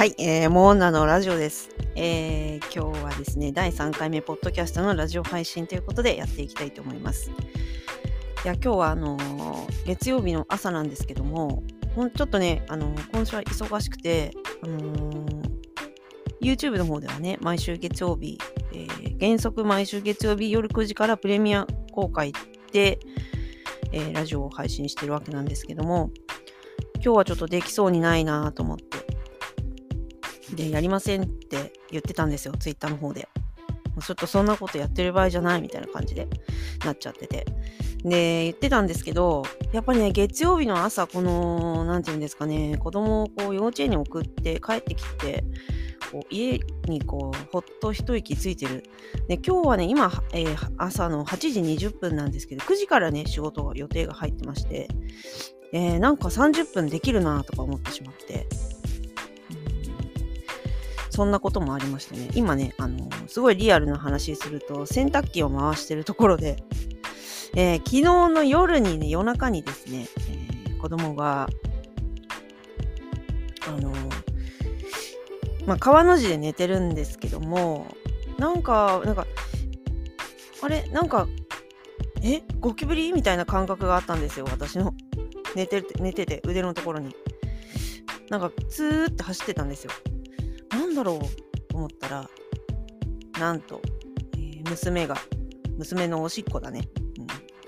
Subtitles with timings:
[0.00, 2.58] はい、えー、モーナのラジオです、えー。
[2.74, 7.30] 今日はですね、第3回目、ポッドキャストのラジオ配信ということでやっていきたいと思います。
[7.30, 7.32] い
[8.46, 11.62] や、今日はあのー、月曜日の朝なんですけども、
[11.94, 14.30] ほんちょっとね、あのー、今週は忙しくて、
[14.62, 15.42] あのー、
[16.40, 18.38] YouTube の方ではね、毎週月曜日、
[18.72, 22.32] えー、原則毎週月曜日夜9時からプレミア公開
[22.72, 23.00] で、
[23.92, 26.10] えー、ラジオを配信してるわけなんですけども、
[27.02, 28.99] 今日はちょっとできそうにないなと思って、
[30.60, 33.28] で、やりませんって言ってたんですよ、ツイッターの方で。
[34.00, 36.28] ちょっとそんなことやってる場合じゃないみたいな感じで
[36.84, 37.44] なっちゃってて。
[38.04, 39.42] で、言ってたんですけど、
[39.72, 45.44] やっぱりね、月曜日の朝、この、なんていうんですかね、子供をこう幼稚園に送って帰ってきて、
[46.10, 48.84] こう家にこうほっと一息ついてる。
[49.28, 54.88] で今日はね、今、えー、朝の8時20分なんですけど、9時からね、仕事予定が入ってまして、
[55.72, 58.46] えー、なんか30分できるなとか思ってしまって、
[61.20, 66.56] そんなこともありましてね、今ね、あのすごいリアルな話すると、洗濯機を回してるところで、
[67.54, 71.50] えー、昨日の夜にね、夜中にですね、えー、子供が、
[73.68, 73.92] あの
[75.66, 77.86] まあ、川の字で寝てるんですけども、
[78.38, 79.26] なんか、なんか、
[80.62, 80.88] あれ？
[80.88, 81.28] なんか、
[82.22, 82.40] え？
[82.60, 83.12] ゴキブリ？
[83.12, 84.94] みたいな感覚があったんですよ、私の。
[85.54, 87.14] 寝てて、寝てて、腕のところに。
[88.30, 89.90] なんか、ツーって走ってたんですよ。
[90.90, 91.18] なんだろう
[91.68, 92.28] と思ったら、
[93.38, 93.80] なんと、
[94.34, 95.16] えー、娘が、
[95.78, 96.88] 娘のおしっこだね。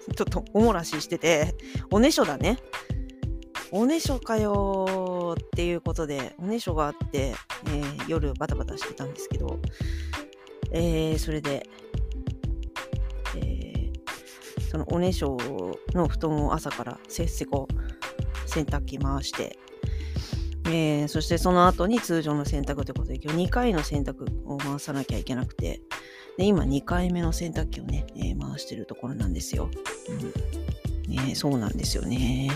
[0.09, 1.55] うん、ちょっとおもらししてて、
[1.92, 2.59] おねしょだね。
[3.70, 7.34] おねしょかよっていうことで、おねしょがあって、
[7.67, 9.61] えー、夜バタバタしてたんですけど、
[10.73, 11.64] えー、それで、
[13.36, 15.36] えー、そのおねしょ
[15.95, 17.69] の布団を朝からせっせこ
[18.47, 19.57] 洗濯機回して、
[20.66, 25.80] えー、そしてその後に通常の洗濯ということで、今日2回の洗濯を回さなきゃいけなくて、
[26.39, 29.70] で今2回目の洗濯機をね、えー、回してるところなんですよ。
[30.08, 30.62] うん
[31.08, 32.51] ね、そうなんですよね。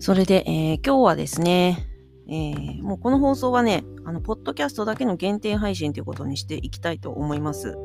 [0.00, 1.86] それで、えー、今日はですね、
[2.28, 7.78] えー、もうこの放送はね、あの、ポッドキャストだけの限定配信ということにしていきたいと思います。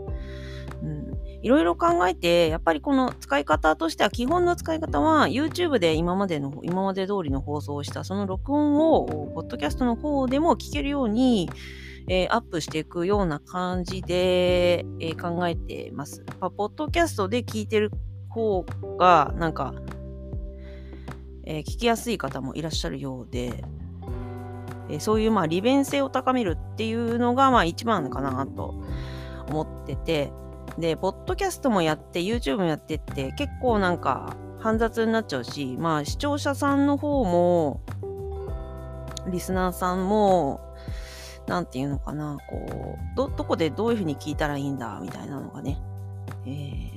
[0.81, 11.49] うん、いろいろ考えて、やっぱりこの使い方としては、基本の使い方は、YouTube で今までの、今まで通りの放送をした、その録音を、ポッドキャストの方でも聞けるように、
[12.09, 16.23] えー、アップしていくような感じで、えー、考えてます。
[16.27, 17.91] やっぱ、ポッドキャストで聞いてる
[18.29, 18.65] 方
[18.97, 19.73] が、なんか、
[21.45, 23.63] えー、聞きやすい方もいらっしゃるようで、
[24.89, 28.75] えそういうまあ利便性を高めるっていうのがまあ一番かなと
[29.47, 30.31] 思ってて、
[30.77, 37.81] で、ポッドキャストもやって、YouTube もやってって結構なんか煩雑になっちゃうし、まあ視聴者さんの方も、
[39.27, 40.61] リスナーさんも、
[41.47, 45.81] なんていうのかな、こう、ど、どこでどういうふうに聞いたらいいんだ、みたいなのがね、
[46.45, 46.93] えー、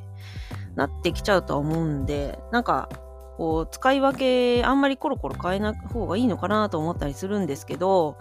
[0.77, 2.89] なってきちゃうとは思うんで、なんか、
[3.37, 8.19] こう使い分けあんまりコロコロ変えない方がいいのかなと思ったりするんですけど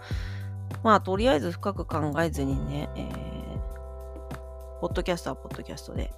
[0.82, 6.12] まあとりあえず深く考えずにね、えー、ポッドキャストはポッドキャストで、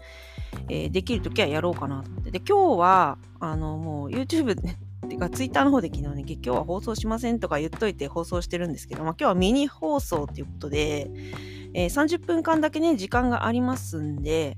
[0.69, 2.31] えー、できるときはやろうかなと思って。
[2.31, 4.77] で今日はあのもう YouTube で
[5.09, 11.11] てか、ツイッターの方で昨日ね、今日は放送しませんとか言っといて放送してるんですけど、まあ、今日はミニ放送っていうことで、
[11.75, 14.57] えー、30分間だけね、時間がありますんで、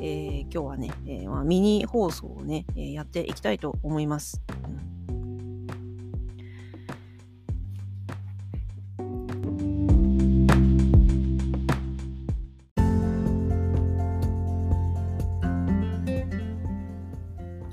[0.00, 4.42] えー、今日はね、えーまあ、ミニ放送をね、えー、やっていきたいと思います。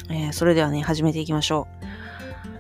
[0.10, 1.82] えー、それではね、始めていきましょう。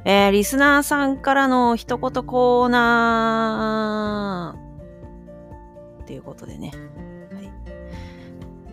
[0.03, 6.71] えー、リスナーさんからの一言コーナーっていうことでね。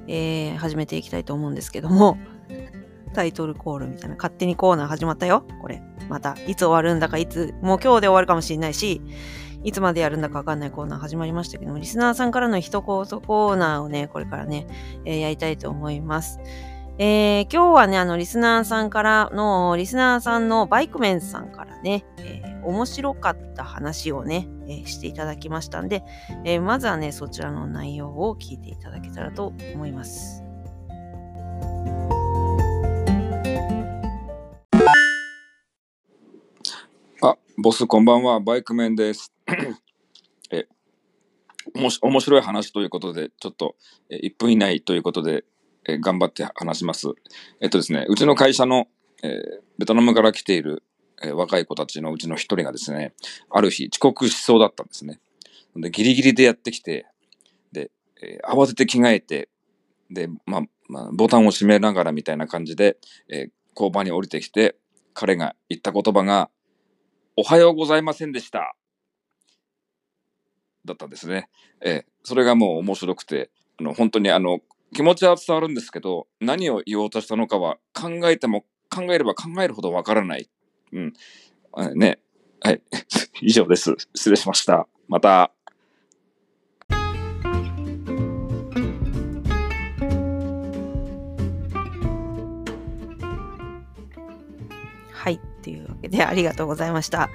[0.08, 2.18] えー、始めていきたいと思うんですけども、
[3.14, 5.44] タイトルコールみたいな、勝手にコーナー始まったよ。
[5.60, 5.82] これ。
[6.08, 9.02] また、いつ終わるんだか、いつ、もう今日で終わるかもしれないし、
[9.64, 14.66] いつまでやるんだかわかんないコーナー始まりましたけども、リスナーさんからの一言コーナーをね、これからね、
[15.04, 16.38] えー、やりたいと思います。
[17.00, 26.02] えー、今日はね、あの、リスナーさんからの、リスナーさんのバイクメンさんからね、えー、面白かった話をね、えー、していただきましたんで、
[26.44, 30.42] えまずはね、そちらの内容を聞いていただけたらと思います。
[37.22, 39.32] あ、ボスこんばんは、バイクメンです。
[40.50, 40.66] え
[41.76, 43.76] おもし面白い話ということで、ちょっと
[44.10, 45.44] えー1分以内ということで、
[45.88, 47.08] えー頑張って話します。
[47.60, 48.86] えっとですね、うちの会社の、
[49.22, 49.32] えー
[49.78, 50.82] ベトナムから来ている、
[51.22, 53.14] えー若い子たちのうちの一人がですね、
[53.50, 55.18] ある日遅刻しそうだったんですね。
[55.76, 57.06] で、ギリギリでやってきて、
[57.72, 57.90] で、
[58.22, 59.48] えー慌てて着替えて、
[60.10, 62.98] で、まあ、まあ、ボタンを閉めながらみたいな感じで、
[63.28, 64.74] えー交番に降りてきて、
[65.14, 66.50] 彼が言った言葉が、
[67.36, 68.74] おはようございませんでした。
[70.84, 71.48] だったんですね。
[71.80, 74.60] えーそれがもう面白くて、あの、本当にあの、
[74.94, 80.48] 気持ちは伝わるんですけど、何を言おうとしたのかは考えても考えれば考えるほどわからない。
[80.92, 81.12] うん。
[81.94, 82.18] ね。
[82.60, 82.82] はい。
[83.42, 83.94] 以上です。
[84.14, 84.88] 失礼しました。
[85.08, 85.52] また。
[95.12, 95.34] はい。
[95.34, 97.28] っていうわけで、ありがとうございました。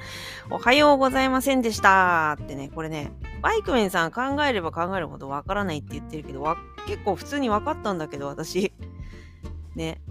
[0.49, 3.11] おはようございませんでしたってね、これね、
[3.41, 6.57] バイクメンさん考えれば考えるほどわからないって言ってるけど、わ
[6.87, 8.71] 結構普通に分かったんだけど、私。
[9.75, 10.01] ね。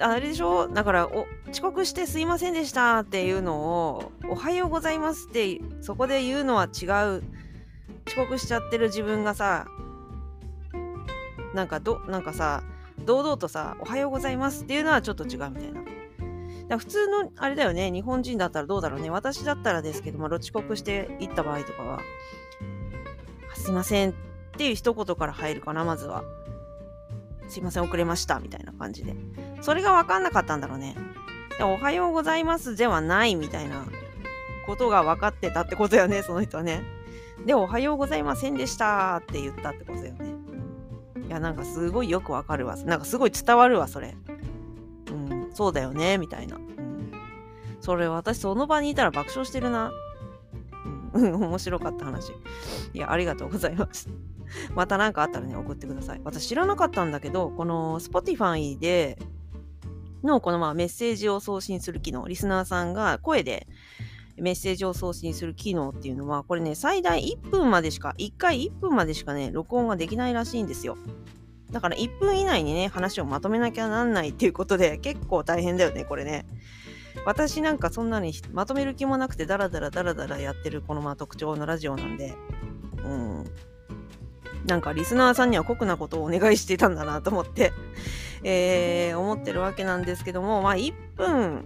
[0.00, 0.68] あれでしょ？
[0.68, 7.24] だからお、遅刻してすいませんでしたっていうのを、おはようございますって、そこで言うのは違う。
[8.06, 9.66] 遅刻しちゃってる自分がさ、
[11.54, 12.62] なんかど、なんかさ、
[13.04, 15.72] 堂々とさ、おはようございますっていうのはちょっと違うみたい
[16.68, 16.78] な。
[16.78, 19.10] 普通の、あれだよね、日本人だったらどうだろうね。
[19.10, 22.00] 私だったらですけど、まあ、遅刻して行った場合とかは、
[23.54, 24.27] すいません
[24.58, 26.24] っていう一言から入るかな、まずは。
[27.48, 29.14] すいません、遅れました、みたいな感じで。
[29.60, 30.96] それが分かんなかったんだろうね。
[31.58, 33.84] でおはようございますではないみたいな
[34.66, 36.82] ことが分かってたってことよね、その人はね。
[37.46, 40.34] で、おはようございませんでしたって言ったってことだよね。
[41.28, 42.74] いや、なんかすごいよくわかるわ。
[42.78, 44.16] なんかすごい伝わるわ、それ。
[45.08, 46.56] うん、そうだよね、みたいな。
[46.56, 47.12] うん、
[47.80, 49.92] それ、私、その場にいたら爆笑してるな。
[51.12, 52.32] うん、 面白かった話。
[52.92, 54.08] いや、ありがとうございます。
[54.74, 56.20] また何かあったらね、送ってください。
[56.24, 59.18] 私知らなかったんだけど、この Spotify で
[60.22, 63.66] のこのまあメッセージを送信する機能、リスナーさんが声で
[64.36, 70.96] メッセージを送信する機能っていうのは、これね、最大1分までしか、1回1分までしかね、録音ができないらしいんですよ。
[71.70, 76.46] だから1分以内にね、話をまとめなきゃなんないっていうことで、結構大変だよね、これね。
[77.24, 82.34] 私なんかそんなにまとめる気もなくて、ダラダラダラダラやってるこのまあ特徴のラジオなんで、
[83.04, 83.44] うん。
[84.66, 87.72] なんかリスナーさんには酷なことをお願いしてたんだなと思って、
[88.44, 91.64] えー、思ってるわけなんですけども、まあ1分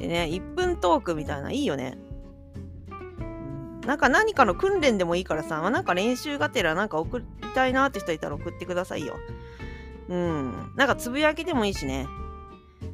[0.00, 1.98] でね、1分トークみたいな、いいよね。
[3.86, 7.24] なんか何かの訓練でもいいからさ、まあなんか練習がてらなんか送り
[7.54, 9.16] たいなって人いたら送ってくださいよ。
[10.08, 10.72] うん。
[10.76, 12.06] なんかつぶやきでもいいしね。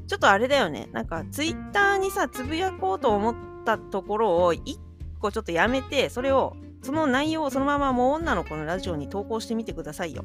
[0.07, 0.89] ちょっとあれだよね。
[0.93, 4.79] なんかツイッターにさ、つぶやこうと思ったところを一
[5.21, 10.25] 個ちょっとやめて、それを、その内容をそのままもう女の子のラジオに投稿してみてくださいよ。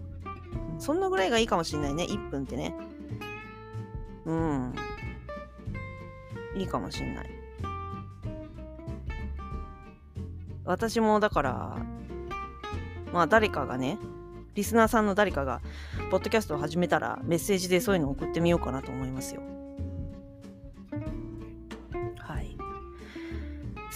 [0.80, 2.06] そんなぐらいがいいかもしれないね。
[2.06, 2.76] 1分ってね。
[4.26, 4.76] うん。
[6.56, 7.30] いいかもしんない。
[10.66, 11.78] 私もだから、
[13.14, 13.98] まあ誰かがね、
[14.56, 15.62] リスナーさんの誰かが、
[16.10, 19.42] ポッドキャストを始めたら、メッセージでそういうのを送ってみようかなと思いますよ。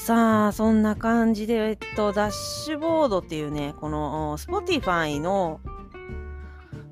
[0.06, 5.60] さあ、そんな感じで、えっと、ダッシュボードっていうね、この、Spotify の、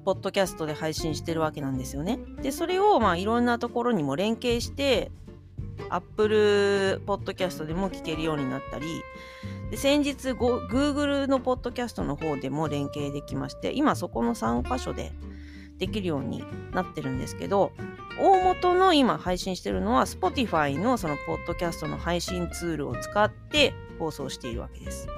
[0.03, 2.17] ポッドキャストで配信してるわけなんですよね。
[2.41, 5.11] で、それを、まあ、いろんなところにも連携して、
[5.89, 8.87] Apple Podcast でも聞けるようになったり、
[9.69, 15.11] で先日 Google のポッドキャストの方でも連携できまして、今そこの3箇所で
[15.85, 17.73] できるようになってるんですけど、
[18.17, 25.07] 大元の今配信してるのは Spotify のそのポッドキャストの配信ツールを使って放送しているわけです。
[25.07, 25.13] は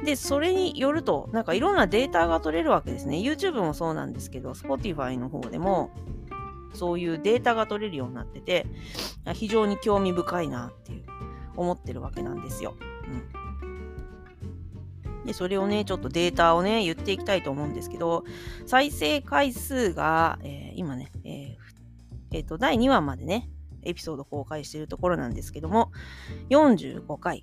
[0.00, 3.18] い、で、それによると、なんかいろんなデータが取れるわけですね。
[3.18, 5.90] YouTube もそうなんですけど、Spotify の方でも
[6.72, 8.64] そういうデータが取れるようになってて、
[9.34, 11.04] 非常に興味深いなっていう
[11.56, 12.74] 思ってるわけなんですよ。
[13.04, 13.45] うん、
[15.26, 18.24] でそれをね、ちょっとデータをね、言っていきたいと思うんですけど、
[18.64, 21.56] 再生回数が、えー今ね、えー
[22.32, 23.48] えーと、第2話までね、
[23.82, 25.90] エピソード公開しているところなんですけども、
[26.50, 27.42] 45回。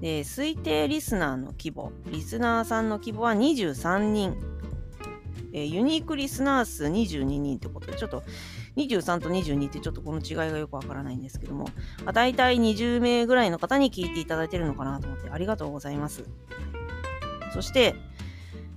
[0.00, 4.36] で、推定リスナーの規模、リスナーさんの規模は23人。
[5.52, 8.22] えーユニークリスナー数22人ってことで、ちょっと
[8.76, 11.64] 23と22ってちょっとこの違いがよくわからないんですけども、
[12.04, 16.24] まあ、大体20名ぐらいの方に聞いていただいてるのかなと思ってありがとうございます。
[17.56, 17.96] そして、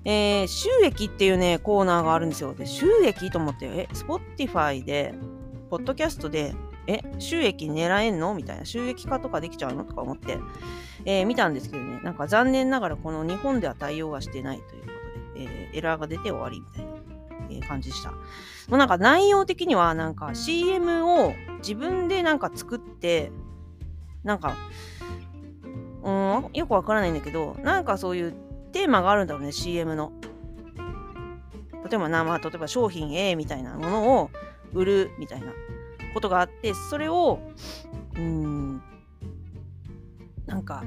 [0.06, 2.54] えー収益っていうね、コーナーがあるんですよ。
[2.54, 5.14] で、収益と思って、え、Spotify で、
[5.70, 6.56] ポッドキャストで
[6.88, 8.34] え、収益狙えんの？
[8.34, 9.84] みたいな、収益化とかできちゃうの？
[9.84, 10.40] とか思って、
[11.06, 14.88] えー、見たんですけどね、なんか残念ながらこの日本では対応はしてないというこ
[15.34, 16.92] とで、えー、エラーが出て終わりみたいな、
[17.52, 18.12] え、感じでした。
[18.12, 18.18] も
[18.72, 23.32] うなんか内容的にはなんか CM を自分でなんか作って、
[24.24, 24.56] なんか、
[26.02, 28.34] うん、よくわからないんだけど、なんかそういう
[28.72, 30.12] テーマがあるんだろうね、CM の。
[31.90, 34.30] 例えばな、まあ、例えば商品 A みたいなものを
[34.74, 35.54] 売るみたいな
[36.14, 37.40] ことがあって、それを、
[38.16, 38.82] うん、
[40.46, 40.84] なんか、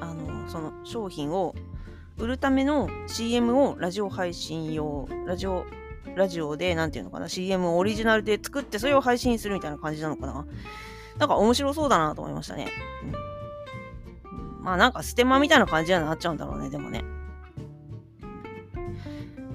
[0.00, 1.54] あの、その商品を
[2.18, 5.64] 売るための CM をラジオ配信用、ラジオ、
[6.14, 10.46] ラジオで、なんていうのかな、CM をオリジナルで作って、それを配信するみたいな感じなのかな。
[11.18, 12.68] なんか面白そうだなと思いましたね。
[13.04, 13.12] うん、
[14.62, 17.02] まあなんかステマみたいな感じにはなっちゃうんだろうね、でもね。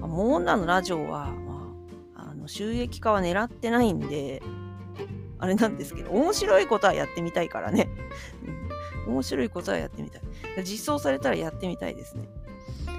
[0.00, 1.72] モーンナのラジオは、ま
[2.16, 4.42] あ、あの収益化は狙ってないんで、
[5.38, 7.88] あれなんですけど、面白いことはやってみたいからね。
[9.06, 10.22] 面白いことはやってみたい。
[10.64, 12.28] 実装されたらやってみたいですね。
[12.86, 12.92] は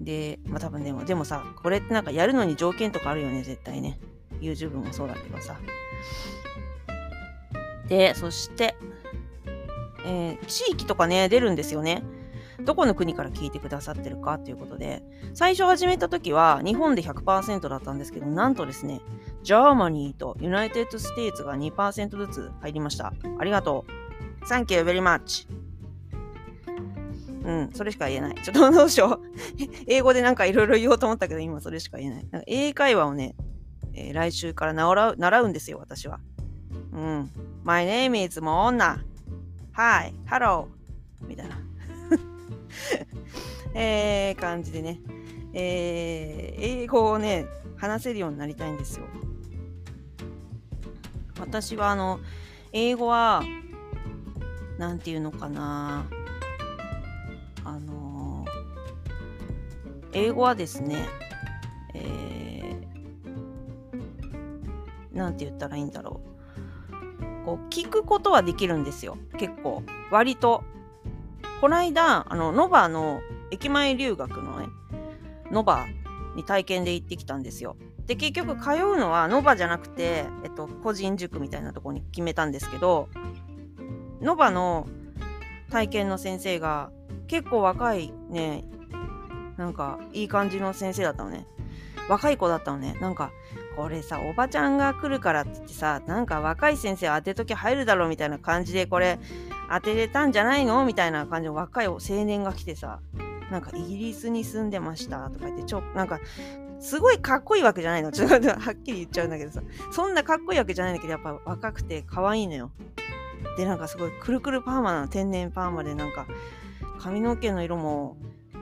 [0.00, 0.04] い。
[0.04, 4.00] で、まあ多分でも、でもさ、これってなんかやるのに条件とかあるよね、絶対ね。
[4.40, 5.56] YouTube もそうだけどさ。
[7.88, 8.74] で、そして、
[10.06, 12.02] えー、地域とかね、出るんですよね。
[12.64, 15.02] どこの国から聞いてくださってるかということで、
[15.34, 19.00] 最初始めた時は日本で100%だったんですけど、なんとですね、
[19.42, 23.12] Germany と United States が2%ずつ入りました。
[23.38, 23.84] ありがと
[24.42, 24.44] う。
[24.46, 25.48] Thank you very much.
[27.44, 28.34] うん、それしか言えない。
[28.42, 29.26] ちょっとどうしよう。
[29.86, 32.26] 英語でなんかいろいろ言おうと思ったけど、今それしか言えない。
[32.30, 33.36] なんか英会話をね、
[33.94, 36.20] えー、来週から習う習うんですよ、私は。
[36.92, 37.30] うん。
[37.62, 39.04] My name is モーナ。
[39.76, 40.68] Hi, hello.
[41.20, 41.58] みたいな。
[43.74, 45.00] えー、感じでね、
[45.52, 47.44] えー、英語をね、
[47.76, 49.04] 話せるようになりたいんですよ。
[51.38, 52.20] 私はあの、
[52.72, 53.42] 英語は、
[54.78, 56.06] なんていうのかな、
[57.62, 58.46] あの
[60.14, 61.06] 英語はですね、
[61.92, 66.35] えー、なんて言ったらいいんだろう。
[67.46, 69.16] こう、聞くことはできるんですよ。
[69.38, 69.84] 結構。
[70.10, 70.64] 割と。
[71.60, 74.66] この間、あの、ノバの駅前留学のね、
[75.52, 75.86] ノバ
[76.34, 77.76] に体験で行ってきたんですよ。
[78.06, 83.08] で、結局通うのはノバじゃなくて、えっと、個人塾みたいなとこに決めたんですけど、
[84.20, 84.88] ノバの
[85.70, 86.90] 体験の先生が
[87.28, 88.64] 結構若いね、
[89.56, 91.46] なんかいい感じの先生だったのね。
[92.08, 92.96] 若い子だったのね。
[93.00, 93.30] なんか、
[93.76, 99.18] これさ、おばちゃんが来るからって言ってさ、なんか若い先生当てとき入るだろうみたいな感じで、これ
[99.70, 103.00] 当てれたんじゃないのみたいな感じの若い青年が来てさ、
[103.50, 106.18] なんかイギリスに住んでましたとか言って、ちょ、なんか、
[106.80, 108.12] すごいかっこいいわけじゃないの。
[108.12, 109.60] ちょっとはっきり言っちゃうんだけどさ、
[109.92, 112.70] そんなかっこいいわけじゃないんだけど、やっぱ若くて可愛いのよ。
[113.56, 116.26] で、なんかすごいくるくるパーマなの、天然パーマで、なんか、
[116.98, 118.16] 髪の毛の色も、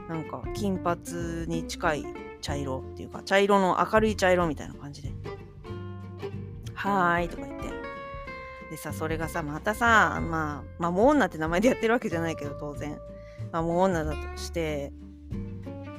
[0.08, 2.04] なんか金髪に近い
[2.44, 5.08] 茶色っていうか、茶色の明るい茶色みたいな感じで。
[6.74, 7.68] はーいとか言って。
[8.70, 12.98] でさ、それがさ、またさ、まあ、まあ、モーナって名前でやってるわけじゃないけど、当然。
[13.50, 14.92] まあ、モーナだとして、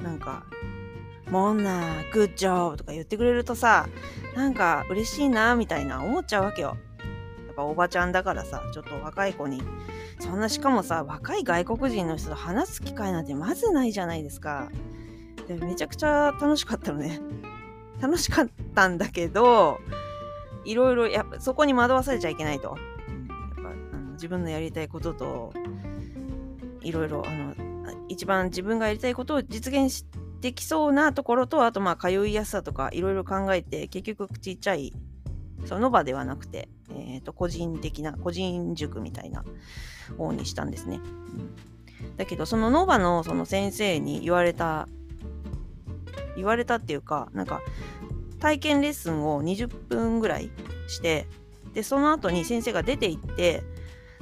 [0.00, 0.44] なんか、
[1.30, 3.88] モーナ、グッジョブとか言ってくれるとさ、
[4.36, 6.76] なんか嬉しいな、みたいな思っちゃうわけよ。
[7.48, 9.60] やっぱおばちゃんだからさ、ちょっと若い子に。
[10.20, 14.70] そんな、しかもさ、若い外国人の人と話す機会なんてまずないじゃないですか。
[15.46, 17.20] でめちゃくちゃ楽しかったのね。
[18.00, 19.78] 楽しかったんだけど、
[20.64, 22.68] いろいろ、やっぱそこに惑わされちゃいけないと。
[22.68, 22.76] やっ
[23.56, 25.52] ぱあの自分のやりたいことと、
[26.82, 27.54] いろいろ、あの、
[28.08, 30.04] 一番自分がやりたいことを実現
[30.40, 34.92] できそうなところと、あとまあ通いやすさとかいろいろ考えて、結局ちっちゃい、
[35.64, 39.44] その場ではなくて、えっ、ー、と、個人的な、個人塾みたいな
[40.18, 41.00] 方にしたんですね。
[42.16, 44.88] だけど、そのノバのその先生に言われた
[46.36, 47.60] 言われたっていうか、なんか、
[48.38, 50.50] 体験レッスンを20分ぐらい
[50.88, 51.26] して、
[51.72, 53.62] で、その後に先生が出て行って、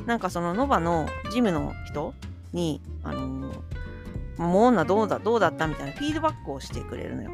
[0.06, 2.14] なんかそのノバのジムの人
[2.52, 3.52] に、あの、
[4.36, 7.30] もう女どうだ、どうだったみたいなフィードバックをしてくれるのよ。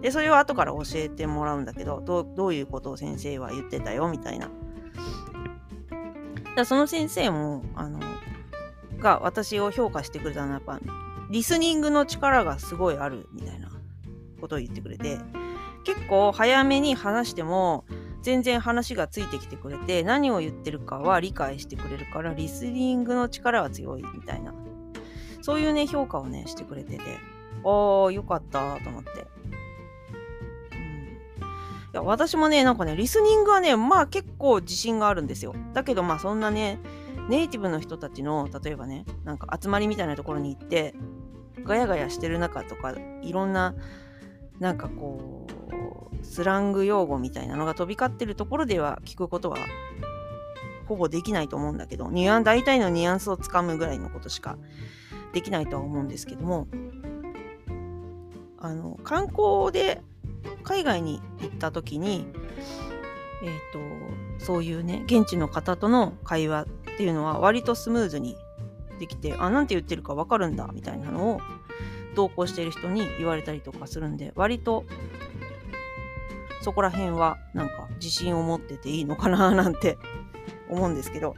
[0.00, 4.50] で、それを後から教えてもらうんだけど、どうどういうことを先生は言ってたよ、みたいな。
[6.56, 8.00] だその先生も、あの、
[8.98, 10.80] が私を評価してくれたのは、やっぱ、
[11.30, 13.68] リスニングの力がすごいあるみたいな
[14.36, 15.18] ことを言ってくれて、
[15.84, 17.84] 結構早めに話しても
[18.22, 24.52] 全然話がついてきてくれて、何を言ってるかは理解してくれるから、リスニングの力は強いみたいな。
[25.42, 27.02] そういうね、評価をね、してくれてて、
[27.64, 29.10] ああ、よかったと思って。
[30.72, 31.20] うん、い
[31.92, 35.54] や私もね、なんかね、リスニングはね、まあ結構自信があるんですよ。
[35.72, 36.80] だけどまあそんなね、
[37.28, 40.94] ネイティブの人たちの、例えばね、なんか集まりみたいなところに行って、
[41.62, 43.74] ガヤガヤしてる中とか、いろんな、
[44.60, 45.46] なんかこ
[46.20, 49.58] う、スラング用語みたいなのが飛び交ってるところでは聞くことは
[50.86, 54.56] ほぼできないと思うんだけど、ニュアン、大体のニュアンスをつかむぐらいのことしか
[55.32, 56.68] できないとは思うんですけども、
[58.58, 60.02] あの、観光で
[60.62, 62.26] 海外に行った時に、
[63.42, 68.36] えっ、ー、と、そういうね、現地の方との会話っていうのは割とスムーズに
[68.98, 71.40] できて、あ、なんて言ってるかわかるんだ、みたいなのを
[72.16, 74.84] 同行している人に言われたりとかするんで、割と
[76.62, 79.98] そこら辺はなんか自信を持ってていいのかななんて
[80.68, 81.36] 思うんですけど、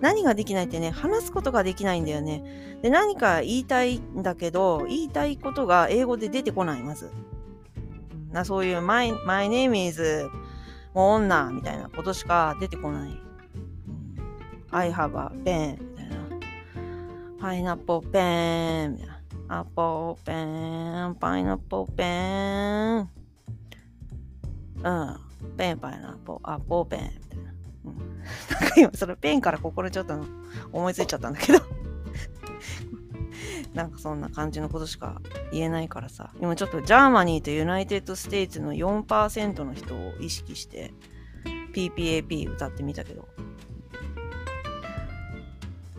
[0.00, 2.78] 何ができないってね、話すことができないんだよね。
[2.82, 7.10] で、何か言いたいんだけど、言いたいことが英語で出てこない、まず。
[8.32, 10.28] なそういう my, my name is
[10.94, 13.10] もう女みたいなことしか出てこない。
[14.70, 16.16] I have a pen みたいな。
[17.38, 19.15] パイナップルペンみたいな。
[19.48, 20.32] アポーペ
[21.12, 23.08] ン、パイナップルペン。
[24.82, 25.16] うん。
[25.56, 27.08] ペンパイナップル、アポーペンな。
[27.84, 27.98] うん。
[28.60, 30.18] なんか今そのペンから心ちょっと
[30.72, 31.60] 思いついちゃったんだけど
[33.72, 35.20] なんかそんな感じのことしか
[35.52, 36.32] 言えないからさ。
[36.40, 40.92] 今ちょっと Germany と United States の4%の人を意識して
[41.72, 43.28] PPAP 歌ってみたけど。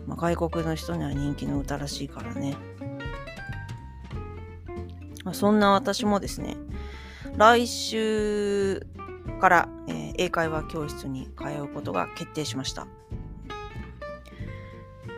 [0.05, 2.55] まあ、外国の人には人気の歌らしいからね。
[5.27, 6.55] まあ、そんな私もですね、
[7.35, 8.87] 来週
[9.41, 12.87] から、えー、英会話教室に通うことが決定しました。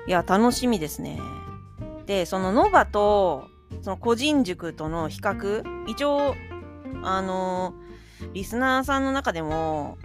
[0.07, 1.19] いや、楽しみですね。
[2.07, 3.49] で、そのノバと、
[3.83, 6.33] その個人塾との比較、一応、
[7.03, 9.99] あのー、リスナーさんの中でも、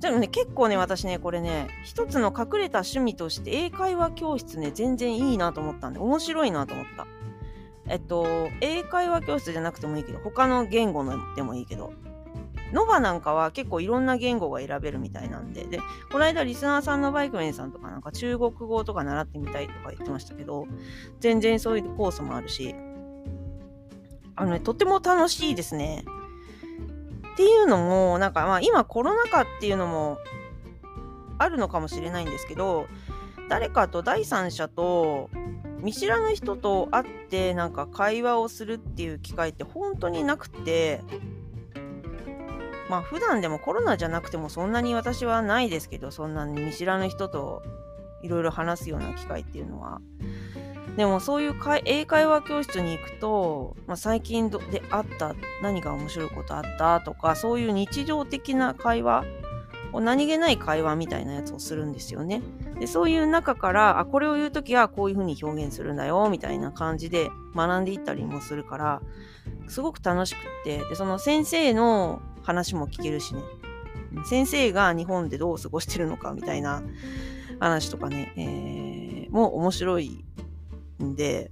[0.00, 7.06] でもね、結構ね、私ね、これね、一つの隠れた趣味として英会話教室ね、全然いいなと思ったんで、面白いなと思った。
[7.88, 11.92] えっと、英会話教室じゃなくてもいいけど、他の言語のでもいいけど、
[12.72, 15.80] ノバなんかは結構いろんな言語が選べるみたいなんで、で、
[16.12, 20.66] この間リスナーさんのバイクメンさんとかなんか中国語とか習ってみたいとか言ってましたけど、
[21.20, 22.74] 全然そういうコースもあるし、
[24.36, 26.04] あのね、とても楽しいですね。
[27.34, 30.18] っていうのも、なんかまあ今コロナ禍っていうのも
[31.38, 32.86] あるのかもしれないんですけど、
[33.48, 35.30] 誰かと第三者と
[35.80, 41.02] 見知らぬ人と会ってなんか会話をするっていう機会って本当になくて、
[42.90, 47.62] まあ普段でもコロナじゃなくてもそんなに私はないですけど、そんなに見知らぬ人と
[48.22, 50.00] いろいろ話すような機会っていうのは。
[50.96, 54.58] でもそういう英会話教室に行くと、まあ、最近で
[54.90, 59.24] あった何か面白いことあったとかそういう日常的な会話
[59.92, 62.42] こう何気ない会話みたいなやつをするんですよね。
[62.78, 69.02] でそういう中からあこれを言う時はこういうふうに表現するんだよみたいな感じで学んでいったりもするから
[69.68, 73.42] すごく楽しくってでその先生の話も聞けるしね。
[74.24, 76.82] 先生が日本でどう過ごしてるのかみたいな
[77.60, 80.24] 話とかね、えー、も面白い
[81.02, 81.50] んで、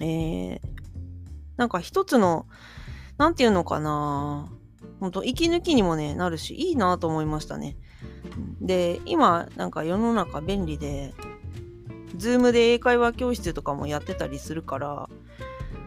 [0.00, 0.60] えー、
[1.56, 2.46] なんか一つの、
[3.16, 4.48] なんていうのかな
[5.04, 7.76] 本当息抜きにもね、なるし、いいなと思いましたね。
[8.60, 11.14] で、今、なんか世の中便利で、
[12.16, 15.08] Zoom で英会話教室とかもやってたりするから、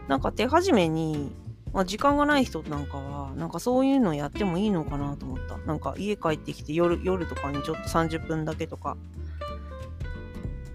[0.06, 1.32] なんか手始めに
[1.72, 5.58] まあ、時間がない人なんかは、なんかそういうのやってもいいのかなと思った。
[5.58, 8.96] なんか家帰ってきて夜、夜とかにちょっと30分だけとか。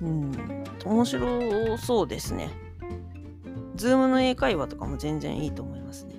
[0.02, 2.50] うん、面白そうですね。
[3.76, 6.13] Zoom の英会話とかも全然いいと思いますね。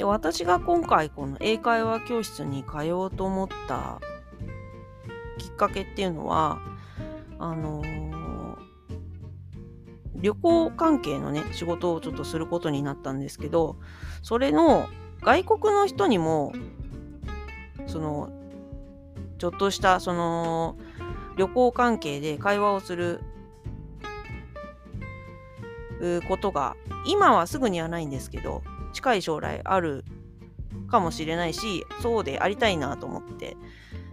[0.00, 4.00] で、私が今回この英会話教室に通おうと思った
[5.36, 6.58] きっかけっていうのは、
[7.38, 8.10] あのー
[10.14, 13.76] 旅行関係のね、仕事をちょっとすることになったんですけど、
[14.22, 14.86] それの
[15.22, 16.52] 外国の人にも、
[17.86, 18.30] その、
[19.38, 20.76] ちょっとしたその
[21.36, 23.20] 旅行関係で会話をする
[26.28, 30.04] ことが今はすぐにはないんですけど近い将来ある
[30.88, 33.56] かもしれないしそうでありたいなと思って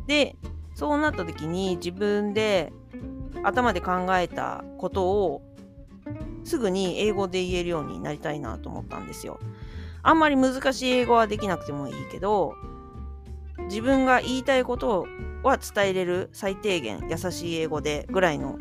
[0.07, 0.35] で
[0.75, 2.71] そうなった時に自分で
[3.43, 5.41] 頭で考えたことを
[6.43, 9.39] すぐに英語で言えるようになりたいなと思ったんですよ。
[10.01, 12.53] あんまり難しい英語はできなくてもいいけど、
[13.65, 15.05] 自分が言いたいこと
[15.43, 18.57] は伝えれる最低限優しい英語でぐらいの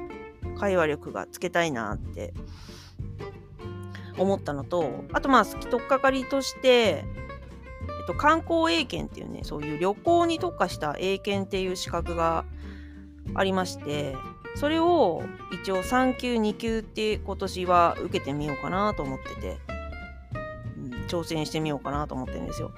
[0.58, 2.34] 会話力がつけたいなって
[4.18, 7.04] 思ったのと、あとまあ好き、とっかかりとして、え
[8.04, 12.44] っと、観光英検っていうね、そういう旅行に特化した英検っていう資格が
[13.34, 14.14] ありまして、
[14.54, 15.22] それを
[15.62, 19.58] 一応3級、2級って今年は受けてみようかなと思ってて、
[21.08, 22.72] 挑戦してみようかなと思ってるんですよ。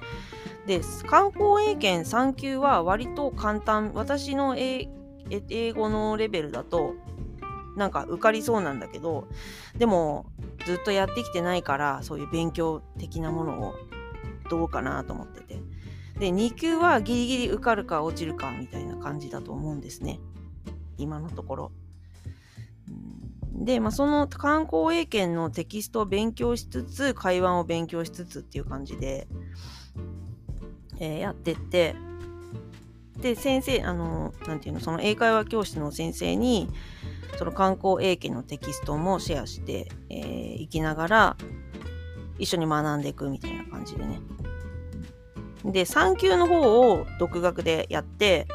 [0.67, 3.91] で、観光英検3級は割と簡単。
[3.93, 4.89] 私の英
[5.73, 6.93] 語のレベルだと、
[7.79, 9.27] なんか受かりそうなんだけど、
[9.77, 10.27] でも
[10.65, 13.75] ずっとやってきてないから、そういう勉強的なものを
[14.49, 15.61] どうかなと思ってて。
[16.19, 20.19] で、2級はギリギリ受かるか落ちるかみたいな感じだと思うんですね。
[20.97, 21.71] 今のところ。
[23.53, 29.27] で、まあ、その観光英検のテキストを勉強しつつ、会話を勉強しつつっていう感じで、
[30.99, 31.95] えー、やってって、
[33.21, 36.69] で、先生、あの、なんていうの、その英会話教室の先生に、
[37.37, 41.37] その観光英検のテキストもシェアしてい、えー、きながら、
[42.37, 44.19] 一緒に学んでいくみたいな感じでね。
[45.65, 48.47] で、3級の方を独学でやって、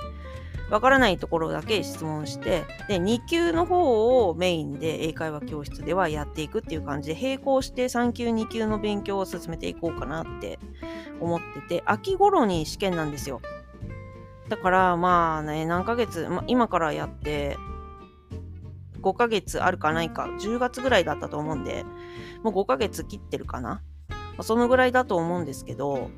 [0.70, 10.58] わからないところだけ質問して、で、2級の方をメインで英会話教室ではやっていくっていう感じで、並行して3級、2級の勉強を進めていこうかなって
[11.20, 13.42] 思ってて、秋頃に試験なんですよ。
[14.48, 17.56] だからまあね、何ヶ月、ま、今からやって、
[19.00, 21.84] 5ヶ月あるかないか、10月ぐらいだったと思うんで、
[22.42, 23.82] もう5ヶ月切ってるかな。
[24.08, 26.10] まあ、そのぐらいだと思うんですけど、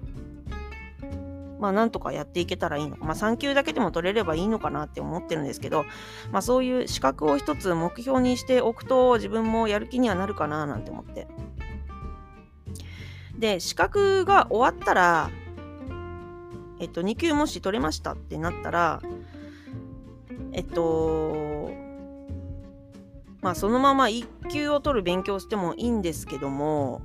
[1.58, 3.04] まあなんとかやっていけたらいいのか。
[3.04, 5.84] まあ3級だけでも取れればいいのかなって思ってるんですけど、
[6.30, 11.26] まあそういう資格を一つ目標にしておくと自分もやる気にはなるかななんて思って。
[13.38, 15.30] で、資格が終わったら、
[16.78, 19.02] えっと、2級もし取れましたってなったら、
[20.52, 21.70] えっと、
[23.42, 27.02] まあそのまま1級を取る勉強してもいいんですけども、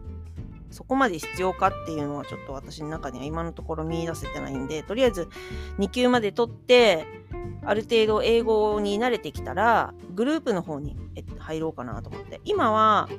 [0.71, 5.27] そこまで必要かっていうのはちょっと私の中には今のところ見出せてないんで、とりあえず
[5.79, 7.05] 2級まで取って、
[7.63, 10.97] ある程度英語に慣れてきたら、グループの方に
[11.37, 12.41] 入ろうかなと思って。
[12.45, 13.09] 今は、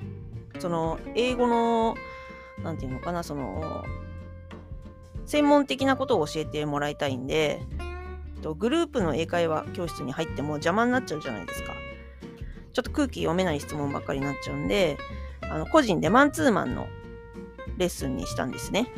[0.58, 1.94] その、英語の、
[2.62, 3.84] なんていうのかな、その、
[5.26, 7.62] 専門的なことを教えてもらいたいんで、
[8.58, 11.72] グループの英会話教室に入っても邪魔になっちゃうじゃないですか。
[12.72, 14.98] ちょっと空気読めない質問ばっかりになっちゃうんで、
[15.42, 16.86] あの個人でマンツーマンの
[17.76, 18.88] レッスンにしたんですね。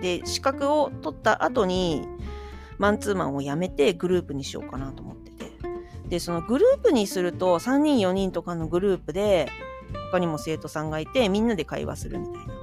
[0.00, 2.06] で、資格を取った後に、
[2.78, 5.50] マンツーマンをやめてグループにしようかなと思ってて。
[6.08, 9.48] で、そのグループにすると、3人4人とかのグループで、
[10.12, 12.54] 他にも生徒さんがいて、みんなで会話するみたいな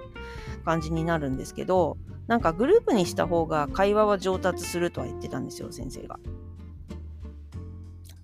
[0.64, 6.20] 感じになるんですけど、なんかグループにした方が会話は上達するとは言ってたんですよ、先生が。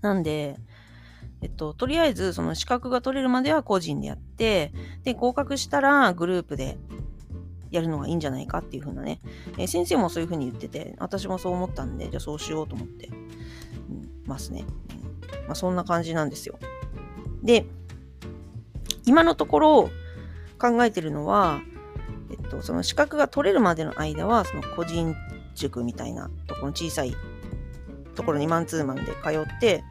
[0.01, 0.57] なんで、
[1.41, 4.71] えっと、とりあえずその資格が取れるまでは個人でやって、
[5.03, 6.77] で、合格したらグループで
[7.71, 9.21] やるのがいいんじゃないかっていう風なね、
[9.57, 14.65] えー、先生もそういう風に言ってて、私もそう思ったんで、じゃあそうしようと思って、うん、ますね。
[15.31, 16.59] うん、まあ、そんな感じなんですよ。
[17.43, 17.65] で、
[19.05, 19.89] 今のところ
[20.59, 21.61] 考えてるのは、
[22.31, 25.15] えっと、その資格が取れるまでの間は、その個人
[25.55, 27.15] 塾みたいなところの小さい
[28.15, 29.83] ところにマンツーマンで通って、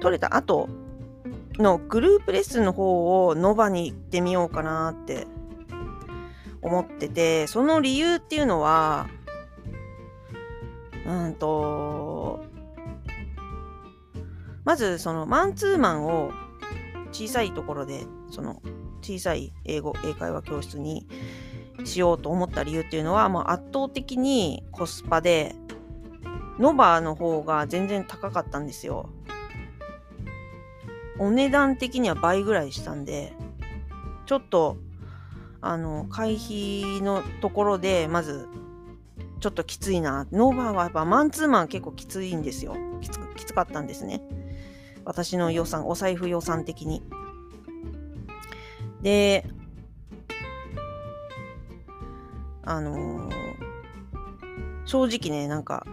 [0.00, 0.68] 取れた後
[1.58, 5.26] のグループレッスンの方をノバに行ってみようかなって
[6.62, 9.08] 思ってて、その理由っていうのは、
[11.06, 12.44] うんと、
[14.64, 16.30] まずそのマンツーマンを
[17.12, 18.62] 小さいところで、その
[19.02, 21.06] 小さい英語、英会話教室に
[21.84, 25.54] しようと思った理由っていうのは、もう圧倒的にコスパで、
[26.58, 29.08] ノバの方が全然高かったんですよ。
[31.18, 33.32] お値段的には倍ぐらいしたんで、
[34.26, 34.76] ちょっと
[35.62, 38.48] あの、会費のところで、まず、
[39.40, 40.26] ちょっときついな。
[40.32, 42.76] ノーバーはやっぱマンツーマン結構きついんですよ。
[43.00, 44.22] きつきつかったんですね。
[45.04, 47.02] 私の予算、お財布予算的に。
[49.02, 49.46] で、
[52.70, 53.30] あのー、
[54.84, 55.84] 正直ね、なんか、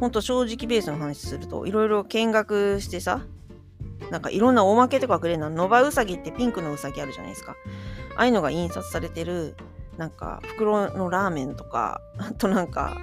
[0.00, 3.26] ほんと正直ベースの話すると、いろいろ見学してさ、
[4.10, 5.50] なんかいろんなおまけとかくれるの。
[5.50, 7.54] ノバウサギってピンクのウサギあるじゃないですか。
[8.16, 9.54] ああいうのが印刷されてる、
[9.98, 12.96] なんか袋のラーメンとか、あとなんか、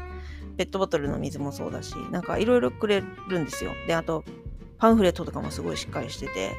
[0.58, 3.74] ペットボトルの水もそうだし、なんかいろいろくれるんですよ。
[3.86, 4.24] で、あと、
[4.80, 6.52] パンフレットとかもすごいしっかりしてて、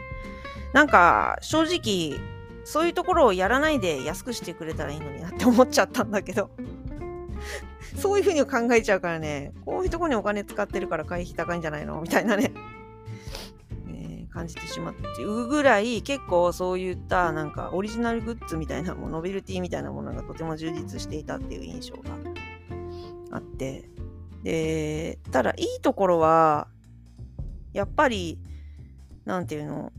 [0.72, 2.20] なんか正直、
[2.64, 6.50] そういうところをやらないで安くしてくれたらいいのになって思っちゃったんだけど。
[7.96, 12.52] そういうふうに考えちゃうからね、こういうとこにお金使ってるから会費高いんじゃないのみたいなね、
[13.88, 22.10] えー、感じてしまってうぐらい結構そういったなんかオリジナルグッズみたいなもノベルティみたいなものがとても充実していたっていう印象が
[23.32, 23.88] あって。
[24.42, 26.68] でただいいところは
[27.72, 28.38] やっぱり
[29.24, 29.92] なんていうの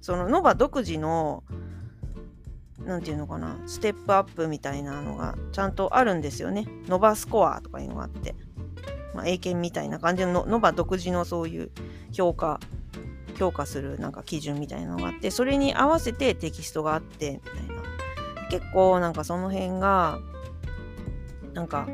[0.00, 1.42] そのノバ独自の
[2.84, 6.66] なんていうのかなステップアップみたいなのがちゃんとあるんですよね。
[6.86, 8.34] ノバスコアとかいうのがあって。
[9.14, 11.70] まあ、英検みたいな感じのノバ独自のそういう
[12.12, 12.60] 評価
[13.38, 17.82] 評価するなんか基準みたいなのがあってそれに合わせてテキストがあってみたいな。
[18.50, 20.18] 結構なんかその辺が
[21.52, 21.86] なんか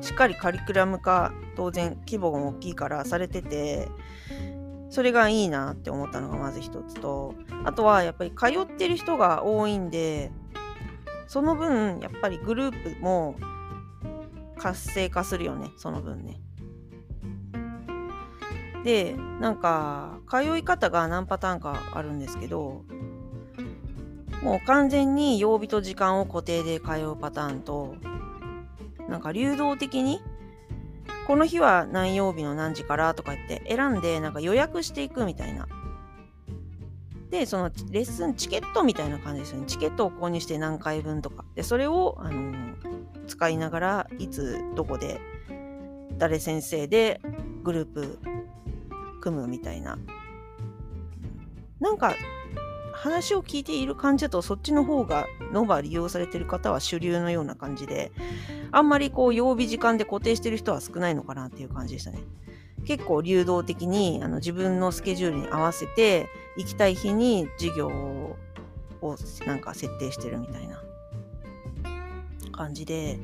[0.00, 3.88] しっかりカリキュラム化当然規模も大きいからされてて
[4.92, 10.30] それがいいなって思ったのがまず一つとあとはやっぱり通ってる人が多いんで
[11.26, 13.36] その分やっぱりグループも
[14.58, 16.42] 活性化するよねその分ね。
[18.84, 22.84] でなんか通い方が何パターンかあるんですけど
[24.42, 27.94] もう完全に曜日と時間を固定で通うパターンと
[29.08, 30.20] なんか流動的に
[31.26, 35.68] この日は何曜日の何時からとか言って選んでなんか予約していくみたいな。
[37.30, 39.66] でそのレッスンチケットみたいな感じですよね。
[39.66, 41.44] チケットを購入して何回分とか。
[41.54, 45.20] でそれを、あのー、使いながらいつどこで
[46.18, 47.20] 誰先生で
[47.62, 48.18] グループ
[49.22, 49.98] 組むみたいな。
[51.80, 52.14] なんか
[53.02, 58.12] 話を聞いている感じだとそっちの方がノバ利用されてる方は主流のような感じで
[58.70, 62.20] あんまりこう曜日時間で固定してる人は少ないのかなっていう感じでしたね。
[62.84, 68.36] 結構流動的にあの自分のスケジュールに合わせて行きたい日に授業を
[69.46, 70.80] なんか設定してるみたいな
[72.52, 73.18] 感じで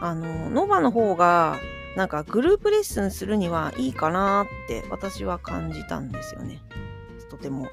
[0.00, 1.58] あのノバの方が
[1.96, 6.62] なんかグループレッスンするにはいいかなって私は感じたんですよね。
[7.30, 7.68] とても。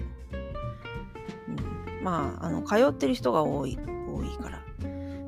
[2.02, 4.60] まあ、あの、通ってる人が多い、多いから。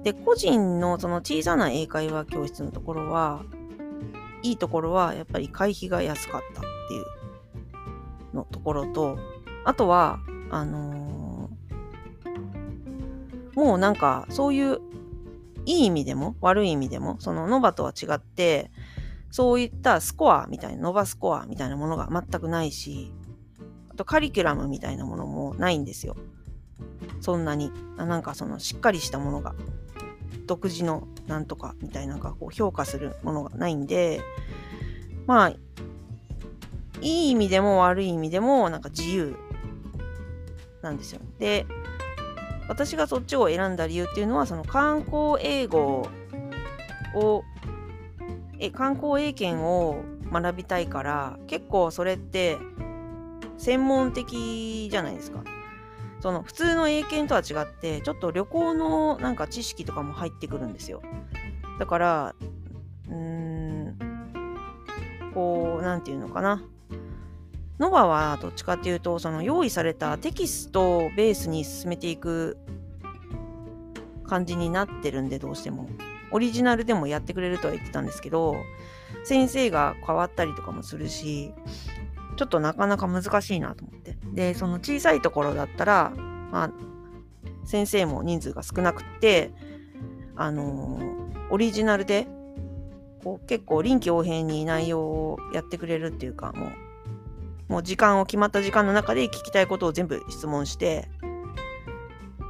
[0.03, 3.43] で、個人のその小さな英会話教室のところは、
[4.43, 7.01] いいところはやっぱり会費が安かったってい
[8.33, 9.17] うのところと、
[9.63, 14.79] あとは、あのー、もうなんかそういう
[15.65, 18.71] いい意味でも悪い意味でも、そのノバとは違って、
[19.29, 23.13] そういったスコアみたいな、ノバスコアみたいなものが全くないし、
[23.89, 26.15] あとカリキュラムみたいなものもないんですよ。
[27.19, 27.71] そんなに。
[27.97, 29.53] なんかそのしっかりしたものが、
[30.47, 34.21] 独自のなんとかみたいなこう評価するものがないんで、
[35.27, 35.49] まあ、
[37.01, 39.35] いい意味でも悪い意味でもなんか自由
[40.81, 41.21] なんですよ。
[41.39, 41.65] で、
[42.67, 46.07] 私がそっちを選んだ理由っていうのはその観光英語
[47.15, 47.43] を
[48.61, 52.57] え観光英検を学びたいから結構それって
[53.57, 55.43] 専門的じゃないですか。
[56.21, 61.01] その普通の英検とは違ってちょっと旅行のなんか知識とかも入ってくるんですよ。
[61.79, 62.35] だから
[63.09, 63.97] うーん
[65.33, 66.63] こう何て言うのかな
[67.79, 72.57] ノバはどっちかっていうとその用意されたテキストをベースに進めていく
[74.27, 75.89] 感じになってるんでどうしても。
[76.31, 78.55] オリジナルでもやってくれるとは言ってたんですけど、
[79.25, 81.53] 先生が変わったりとかもするし、
[82.37, 84.00] ちょっとなかなか難しいなと思って。
[84.33, 86.11] で、その小さいところだったら、
[86.51, 86.71] まあ、
[87.65, 89.51] 先生も人数が少なくて、
[90.35, 92.27] あのー、オリジナルで、
[93.23, 96.69] こう結構臨機応変に内容をやってくれるっていうか、もう、
[97.67, 101.09] もう時間を決まった時間の中で聞きたいことを全部質問して、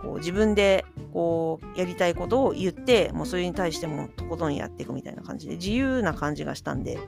[0.02, 7.00] こう自分でこうやりたいことを言ってもうそれに対してもとことんやっていくみたいな感じで自由な感じがしたんで。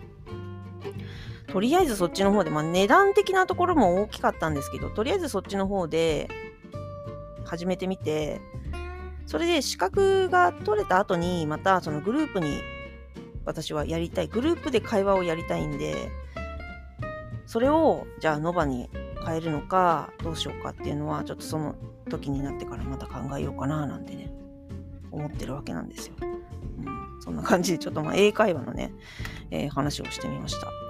[1.54, 6.28] とりあえずそっちの方で、まあ、値段的なところも大きかったんですけどとりあえずそっちの方で
[7.46, 8.42] 始めてみて
[9.28, 12.60] それで資格が取れた後にまたそのグループに
[13.46, 16.10] 私はやりたいグループで会話をやりたいんで
[17.46, 18.90] それをじゃあノバに
[19.24, 21.76] 変えるのかどうしようかっていうのはちょっとその
[22.10, 24.34] 時になってからまた考えようかななんてね
[25.12, 26.16] 思ってるわけなんですよ。
[26.20, 28.92] うん、そんな感じでちょっとまあ英会話のね、
[29.52, 30.83] えー、話をしてみました。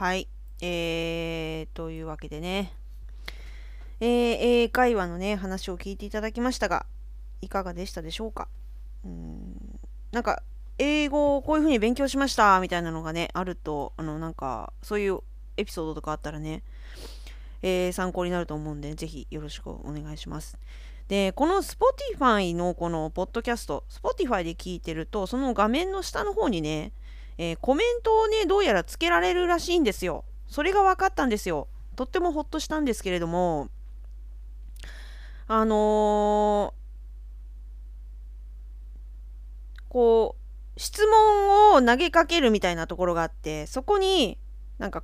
[0.00, 0.28] はい。
[0.62, 2.72] えー、というわけでね、
[4.00, 6.86] えー、英会話のね、話を聞いていただきましたが、
[7.42, 8.48] いかがでしたでしょうか？
[9.04, 9.78] うん
[10.10, 10.42] なんか、
[10.78, 15.18] 英語をこういう風に勉強しましたみたいなのがね、あると、あの、なんか、そういう
[15.58, 16.62] エピソードとかあったらね、
[17.60, 20.56] えー、参考になると思うんで、ぜひよろしくお願いします。
[21.08, 26.92] で、この Spotify のこのポッドキャスト、Spotify で聞いてると、その画面の下の方にね、
[27.42, 30.26] えー、コメントをね、どうやらつけられるらしいんですよ。
[30.46, 31.68] それが分かったんですよ。
[31.96, 33.70] とってもほっとしたんですけれども、
[35.48, 40.36] あのー、こ
[40.76, 44.36] う、質問を投げかけるみたいなところがあって、そこに
[44.78, 45.02] なんか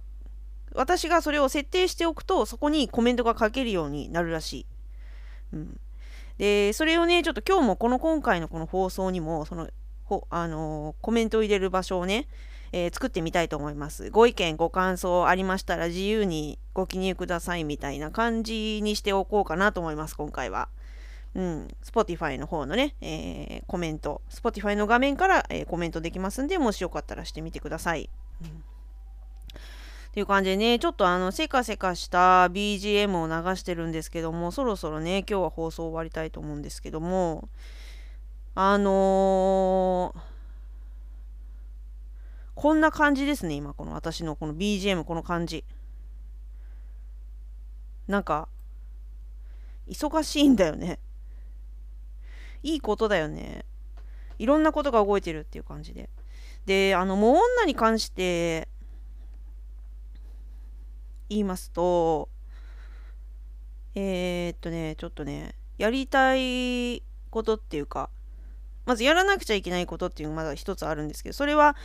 [0.75, 4.67] 私がそれを設定しておくと、そこにコメントが書けるようになるらしい。
[5.55, 5.81] うん。
[6.37, 9.71] で、それをね、ちょっと今日もこの今回のこの放送にも、その、
[10.07, 12.27] ほあのー、コメントを入れる場所をね、
[12.73, 14.11] えー、作ってみたいと思います。
[14.11, 20.69] ご意見、ご感想ありましたら自由にご記入くださいみたいな感じにしておこうかなと思います、今回は。
[21.35, 28.09] うん、Spotify の方のね、えー、コメント、Spotify の画面から、えー、コメントできますんで、もしよかったらしてみてください。
[28.43, 28.65] うん
[30.17, 37.51] っていう感じでね、ちょっとあの、せかせかした BGM を流してるんですけども、そろそろね、今日は放送終わりたいと思うんですけども、
[38.59, 40.21] あのー、
[42.55, 45.63] こんな感じですね、今、この私のこの BGM、この感じ。
[48.09, 48.49] なんか、
[49.87, 50.99] 忙しいんだよね。
[52.63, 53.67] いいことだよね。
[54.39, 56.09] いろんなことが動いてるっていう感じで。
[56.65, 58.69] で、あの、もう女に関して、
[61.29, 62.31] 言いますと、
[63.95, 68.09] えー、っとね、ちょっとね、やりたいことっていうか、
[68.87, 71.77] まずやらなくちゃいけないことっていうのがまだ一つあるんですけど、それは、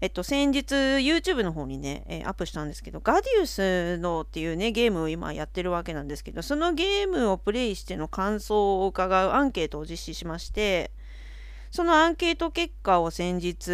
[0.00, 10.90] えっと、先日 YouTube の方にね、えー、アップしたんですけど、ガディウスのっていうね、ゲームを今やってるわけなんですけど、そのゲームをプレイしての感想を伺うアンケートを実施しまして、
[11.70, 13.70] そのアンケート結果を先日、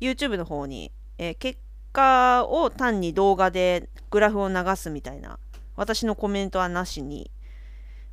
[0.00, 1.58] YouTube の方に、えー、結
[1.92, 5.38] 果を単に動画でグラフを流すみたいな
[5.76, 7.30] 私のコメントはなしに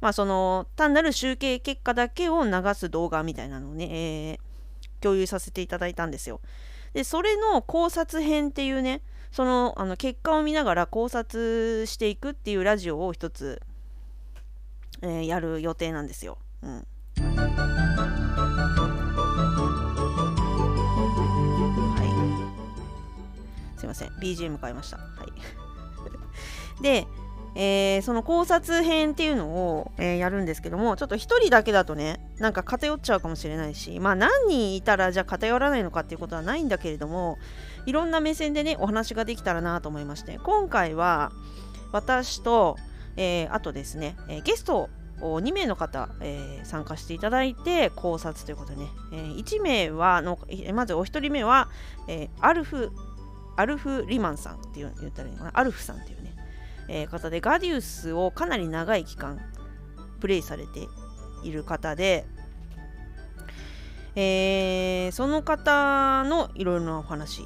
[0.04, 4.38] まあその単なる集計結果だけを流す動画みたいなのをね、えー、
[5.02, 6.42] 共有させていただいたんですよ。
[6.94, 13.62] でそれの考察編っていうねそのあの結果を見ながら考察していくっていうラジオを一つ、
[15.02, 16.38] えー、やる予定なんですよ。
[16.63, 16.88] うん。
[23.78, 24.10] すいません。
[24.20, 24.98] BGM 変えました。
[24.98, 25.32] はい。
[26.84, 27.08] で、
[27.56, 37.38] えー、その考察編っていうのを、えー、やるんですけどもちょっと1人だけだとねなんか偏っちゃうかもしれないしまあ何人いたらじゃあ偏らないのかっていうことはないんだけれども
[37.86, 41.32] いろんな目線でねお話ができたらなと思いまして今回は
[41.92, 42.78] 私と、
[43.18, 44.89] えー、あとですね、えゲスト
[45.20, 50.39] 2名の方、えー、参加していただいて考察ということでね、えー、1名はの
[50.74, 51.70] まずお一人目は、
[52.08, 52.92] えー、アルフ
[53.56, 56.33] アルフ・リマンさんっていう言ったらいいのかなアルフさんっていうね、
[56.93, 59.39] え、方でガディウスをかなり長い期間
[60.19, 60.88] プレイされて
[61.43, 62.25] いる方で、
[64.15, 67.41] えー、その方のいろいろなお話、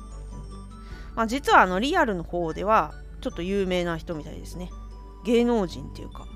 [1.15, 4.69] まあ、実はあのリアルの方ではちょっと有名な人みたいですね。
[5.25, 6.27] 芸能人っていうか。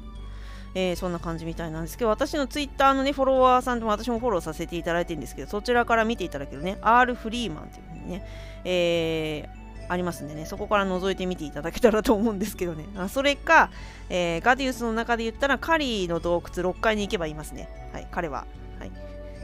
[0.74, 8.26] えー、そんな感じみたいなんですけど、私のツイッターのね、フォロワーさんとも私もフォローさせていただいてるんですけど、そちらから見ていただけるね、R フリーマンっていうね、
[8.64, 9.61] えー、
[9.92, 12.86] ありますんでね、そこから覗いてみていただけたらと思うんですけどね。
[12.96, 13.72] あそれか、
[14.10, 17.68] えー、ガディウスの中で言ったら、カリーの洞窟6階に行けばいますね。
[17.92, 18.46] はい、彼は。
[18.80, 18.92] はい。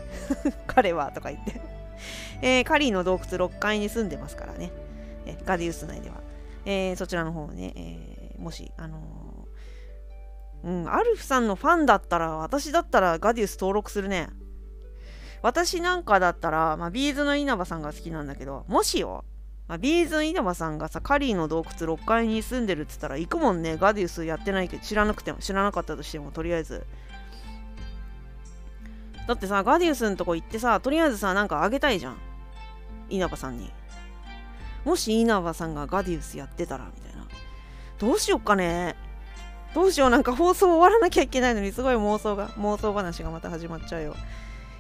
[0.68, 1.62] 彼はとか言って
[2.42, 4.72] えー、カリーの洞窟6階に住んでますからね。
[5.26, 6.16] え、ガディウス内では。
[6.66, 9.48] えー、そちらの方ね、えー、もし、あの、
[10.64, 14.30] うん、アルフさんのファンだったら、私だったらガディウス登録するね。
[15.42, 19.26] 私なんかだったら、まあ、 B'z の稲葉さんが好きなんだけど、もしよ、
[19.68, 23.76] まあ、 B'z の稲葉さんがさ、カリーの洞窟6階に住んでるっつったら行くもんね。
[23.78, 26.86] ガディウスやってないけど、知らなくても、知らなかったとしても、とりあえず。
[29.28, 32.18] だってさ、ガディウスのとこ行ってさ、とりあえずさ、なんかあげたいじゃん。
[33.10, 33.70] 稲葉さんに。
[34.86, 37.28] もし稲葉さんがガディウスやってたら、みたいな。
[38.00, 38.96] どうしよっかね。
[39.76, 44.16] どうしよう、なんか放送終わらなきゃいけないのに、すごい妄想が、妄想話がまた始まっちゃうよ。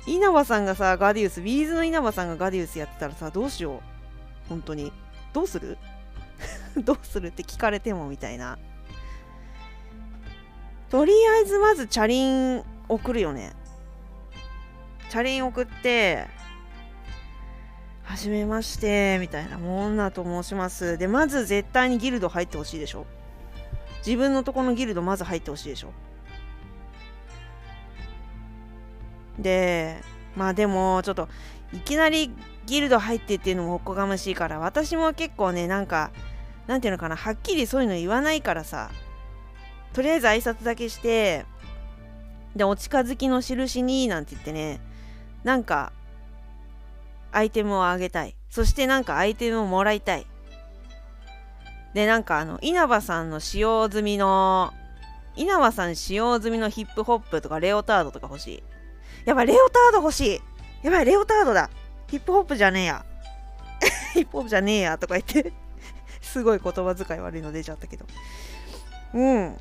[0.07, 3.96] 稲葉さんがさ、ガディウス、ビーズの稲葉さんがガディウスやってたらさ、どうしよう。
[4.49, 4.91] 本当に。
[5.33, 5.77] どうする？
[6.77, 8.57] どうするって聞かれてもみたいな。
[10.89, 13.53] とりあえずまずチャリン送るよね。
[15.09, 16.27] チャリン送って、
[18.03, 20.97] はじめまして、みたいな、もう女と申します。
[20.97, 23.05] で、まず絶対にギルド入ってほしいでしょ。
[24.05, 25.91] 自分のとこのギルドまず入ってほしいでしょ。
[29.37, 30.01] で、
[30.35, 31.27] まあでも、ちょっと、
[31.73, 32.33] いきなり
[32.67, 36.11] ギルド入ってっていうのもおこがましいから、私も結構ね、なんか、
[36.67, 38.91] なんていうのかな、はっきりそういうの言わないからさ、
[39.93, 41.45] とりあえず挨拶だけして、
[42.55, 44.81] で、お近づきの印に、なんて言ってね、
[45.43, 45.91] なんか、
[47.31, 48.35] アイテムをあげたい。
[48.49, 50.25] そしてなんかアイテムをもらいたい。
[51.93, 54.73] で、なんかあの、稲葉さんの使用済みの、
[55.35, 58.63] 稲葉さん使用済みのヒップホップとかレオタードとか欲しい。
[59.25, 60.41] やばい、レオタード欲しい。
[60.83, 61.69] やばい、レオタードだ。
[62.07, 63.05] ヒップホップじゃねえや。
[64.13, 65.53] ヒップホップじゃねえやとか言って、
[66.21, 68.05] すごい言葉遣い悪いの出ちゃったけど。
[69.13, 69.57] うん。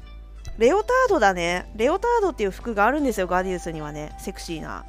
[0.58, 1.70] レオタードだね。
[1.76, 4.14] レオタードっていう服があるんですよ、ガディウスにはね。
[4.18, 4.84] セクシーな。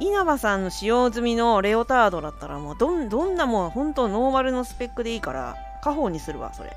[0.00, 6.76] 稲葉さんの使用済みのレオタードだったらもうどんどんなもん本当ノーマルのスペックでいいから家宝にするわそれ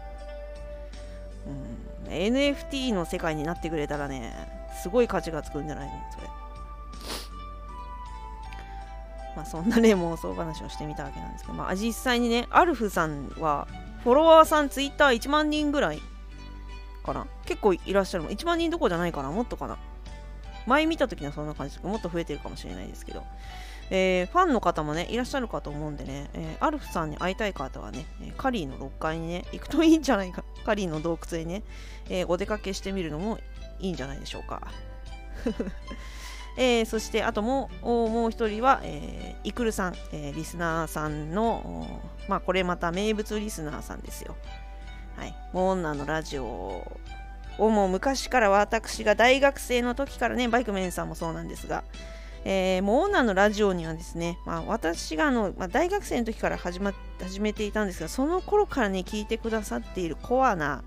[2.08, 4.34] うん NFT の世界になってくれたらね
[4.82, 6.28] すごい価値がつくんじゃないのそれ
[9.36, 13.68] まあそんなね妄想話をしてみたわけなんですけどまあ実際にねアルフさんは
[14.04, 16.02] フォロワーさんツイッター1万人ぐらい
[17.04, 17.28] かな？
[17.46, 18.26] 結構いらっしゃる。
[18.26, 19.32] 1万人どこじゃないかな？
[19.32, 19.78] もっとかな？
[20.68, 23.24] 前見た時にはそんな感じですけどもっと増えてるかもしれないですけど、
[23.90, 28.06] えーファンの方もねいらっしゃるかと思うんでね、えーアルフさんに会いたい方はね
[28.38, 30.44] カリーの6階にね行くといいんじゃないか？
[30.64, 31.64] カリーの洞窟にね、
[32.10, 33.40] えーお出かけしてみるのも
[33.80, 34.68] いいんじゃないでしょうか、
[36.58, 44.36] えーそしてあともうもう一人は、えーイクルさん、えーリスナーさんのまあこれまた名物リスナーさんですよ。
[45.18, 46.46] はい、モー女のラジオ
[47.58, 51.84] をもう昔から私が大学生の時からねバイクメンさんもそうなんですが、
[52.44, 60.84] えー、モーナのラジオにはですね、まあ、私があの、まあ、大学生の時から始,、ま、始めていたんですがその頃からね聞いてくださっているコアな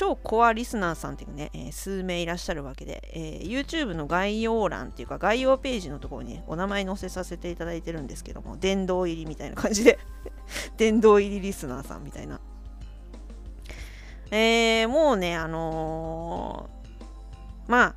[0.00, 9.98] 超コアリスナーさんっていうね、えー数名いらっしゃるわけで、えー YouTube の概要欄っていうか概要ページのところに、お名前載せさせていただいてるんですけども殿堂入りみたいな感じで
[10.78, 12.40] 殿堂入りリスナーさんみたいな
[14.30, 17.94] えー、もうね、あのーまあ、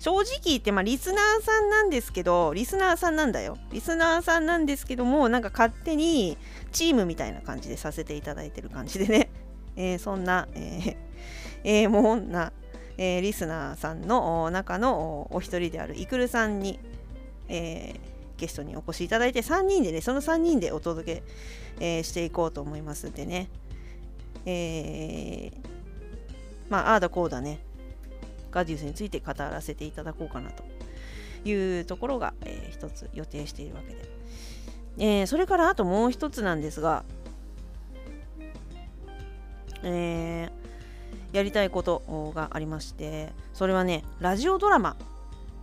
[0.00, 3.58] 正直言って、まあ、リスナーさんなんですけど、リスナーさんなんだよ。
[3.70, 6.36] リスナーさんなんですけども、なんか勝手に
[6.72, 9.30] チームみたいな感じでさせていただいてる感じでね、
[9.76, 11.03] えーそんな、えー
[11.64, 12.52] えーもうな、
[12.98, 16.78] えーリスナーさんの中のお一人であるイクルさんに、
[17.48, 21.22] えーゲストにお越しいただいて3人でね、その3人でお届け、
[21.80, 23.48] えーしていこうと思いますんでね、
[24.44, 25.52] えー
[26.68, 27.60] まあ、ああだこうだね、
[28.50, 30.64] ガディウスについて語らせていただこうかなと
[31.48, 34.02] いうところが、えー一つ予定しているわけで。
[34.98, 37.04] えーそれからあともう一つなんですが、
[39.84, 40.63] えー
[41.34, 44.96] やりたいことがありまして、それはね、ラジオドラマ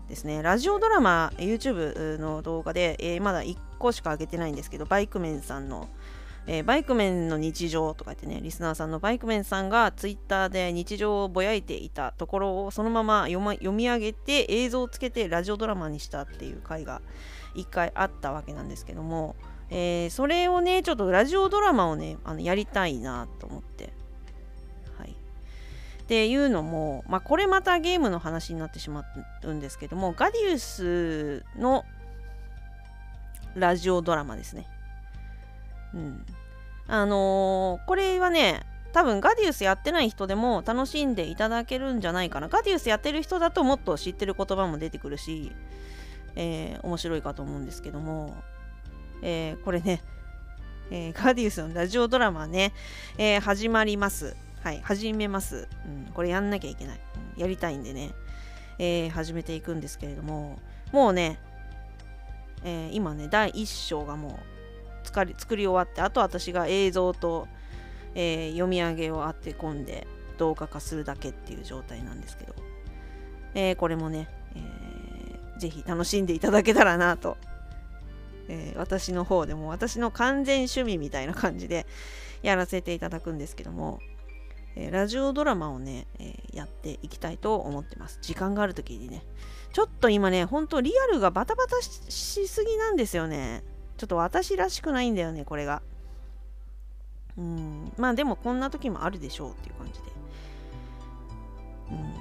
[0.09, 0.41] ですね。
[0.41, 5.87] ラジオドラマ、YouTube の動画で、えーまだ1個しか上げてないんですけど、バイクメンさんの
[6.45, 17.01] えーバイクメンの日常とか言ってね、リスナーさんのバイクメンさんがツイッターで日常をぼやいていたところをそのまま読,、ま、読み上げて映像をつけてラジオドラマにしたっていう回が
[17.55, 19.35] 一回あったわけなんですけども、
[19.69, 24.00] えーそれをね、ちょっとラジオドラマをね、あのやりたいなと思って。
[26.11, 29.05] っていうのも、まあ、これまたゲームの話になってしま
[29.43, 31.85] うんですけども、ガディウスの
[33.55, 34.67] ラジオドラマですね。
[35.93, 36.25] うん。
[36.89, 38.59] あのーこれはね、
[38.91, 42.49] 多分ガディウスやってない人でも楽しんでいただけるんじゃないかな。
[42.49, 45.53] ガディウスやってる人だともっと知ってる言葉も出てくるし、
[46.35, 48.35] えー面白いかと思うんですけども、
[49.21, 50.01] えーこれね、
[50.91, 52.73] えーガディウスのラジオドラマね、
[53.17, 54.35] え始まります。
[54.63, 55.67] はい、始めます。
[55.85, 56.99] うん、これやんなきゃいけない。
[57.35, 58.11] うんやりたいんでね、
[58.77, 60.59] えー始めていくんですけれども、
[60.91, 61.39] もうね、
[62.63, 64.39] えー今ね、第1章がも
[65.03, 67.47] う作り作り終わって、あと私が映像と、
[68.13, 70.05] えー読み上げを当て込んで
[70.37, 72.53] 動画化するだけっていう状態なんですけど、
[73.55, 77.37] えーこれもね、えーぜひ楽しんでいただけたらなと、
[78.49, 81.87] え私の方でも私の完全趣味みたいな感じで
[82.43, 83.99] やらせていただくんですけども、
[84.75, 88.19] えーラジオドラマをね、えーやっていきたいと思ってます。
[88.21, 89.23] 時間がある時にね。
[89.73, 93.63] ちょっと今ね、ほんとリアルがバタバタしすぎなんですよね。
[93.97, 95.81] ちょっと私らしくないんだよね、これが。
[97.37, 97.93] うん。
[97.97, 99.99] まあでもこんな時もあるでしょうっていう感じで。
[101.91, 102.13] うん。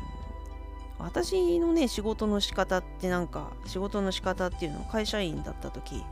[0.98, 6.04] 私のね、仕事の仕方ってなんか、仕事の仕方っていうのを会社員だった時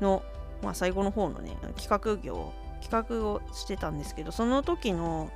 [0.00, 0.22] の
[0.62, 2.52] まあ、最後の方のね企画業
[2.82, 5.30] 企画をしてたんですけどその時の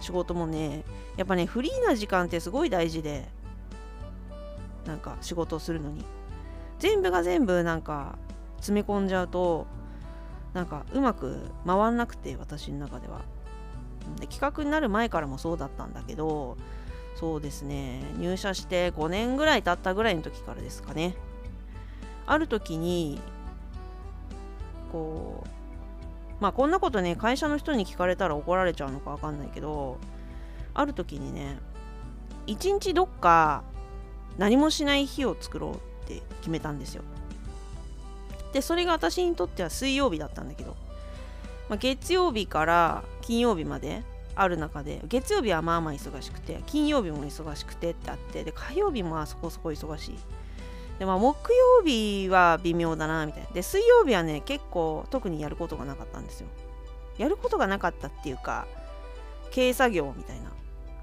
[0.00, 0.84] 仕事もね
[1.16, 3.28] やっぱねフリーな時間ってすごい大事で
[4.86, 6.04] なんか仕事をするのに。
[6.80, 8.18] 全部が全部なんか
[8.56, 9.66] 詰め込んじゃうと
[10.54, 13.20] なんかうまく回んなくて私の中では。
[14.18, 16.56] で企画になる前からもそうだったんだけど
[17.16, 21.14] そうですね入社して5年ぐらい経ったぐらいの時からですかね。
[22.26, 23.20] ある時に
[24.90, 25.48] こう
[26.40, 29.98] まあこんなことね会社の人に聞かれたら怒られちゃうのか分かんないけど
[30.74, 31.58] ある時にね
[32.46, 33.62] 一日どっか
[34.38, 35.78] 何もしない日を作ろうっ
[36.08, 37.02] て決めたんですよ。
[38.52, 40.76] でそれが私にとっては水曜日だったんだけど、
[41.68, 44.02] まあ、月曜日から金曜日まで
[44.34, 50.18] ある中で月曜日はまあまあ忙しくて金曜日も忙しくてってあってで火曜日もあそこそこ忙しい。
[51.00, 53.48] でまあ木曜日は微妙だなみたいな。
[53.50, 56.48] で水曜日はね結構特にやることがなかったんですよ。
[57.16, 58.66] やることがなかったっていうか
[59.52, 60.52] 軽作業みたいな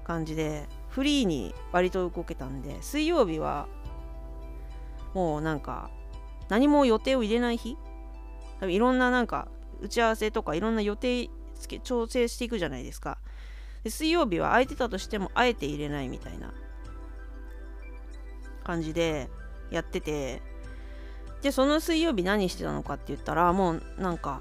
[0.04, 3.66] 感じでフリーに割と動けたんで水曜日は
[5.14, 5.90] もうなんか
[6.48, 7.76] 何も予定を入れない日
[8.60, 9.48] 多分いろんななんか
[9.80, 11.28] 打ち合わせとかいろんな予定
[11.82, 13.18] 調整していくじゃないですか。
[13.82, 16.54] で水曜日は空いてたとしてもあえて入れないみたいな
[18.62, 19.28] 感じで
[19.70, 20.42] やってて
[21.42, 24.40] でその水曜日何してたのかって言ったらもうなんか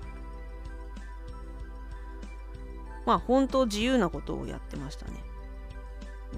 [3.06, 5.24] まあ本当自由なことをやってましたね。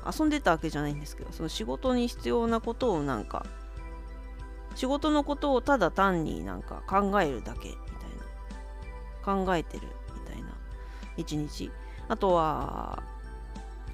[0.05, 3.45] 遊んでたわけじゃないんですけどその仕事に必要なことをなんか
[4.75, 10.49] 仕事のことをただ単になんか考えるだけみたいな考えてるみたいな
[11.17, 11.71] 一日。
[12.07, 13.03] あとは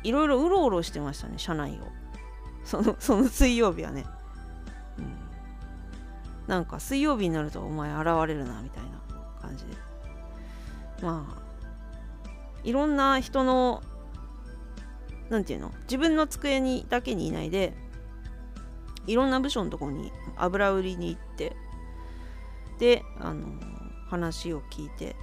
[0.04, 1.88] いろいろうろうろしてましたね社内を。
[2.64, 4.06] そのその水曜日はね、
[4.98, 5.16] うん、
[6.48, 9.02] なんか水曜日になるとお前現れるなみたいな
[9.42, 9.74] 感じで。
[11.02, 11.46] まあ
[12.64, 13.84] いろんな人の
[15.30, 15.72] 何て言うの？
[15.84, 17.74] 自分の机にだけにいないで
[19.06, 21.56] いろんな部署のとこに油売りに行って
[22.80, 23.46] であの
[24.10, 25.16] 話を聞いて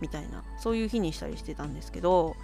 [0.00, 2.34] みたいなそういう日にしたりしてたんですけど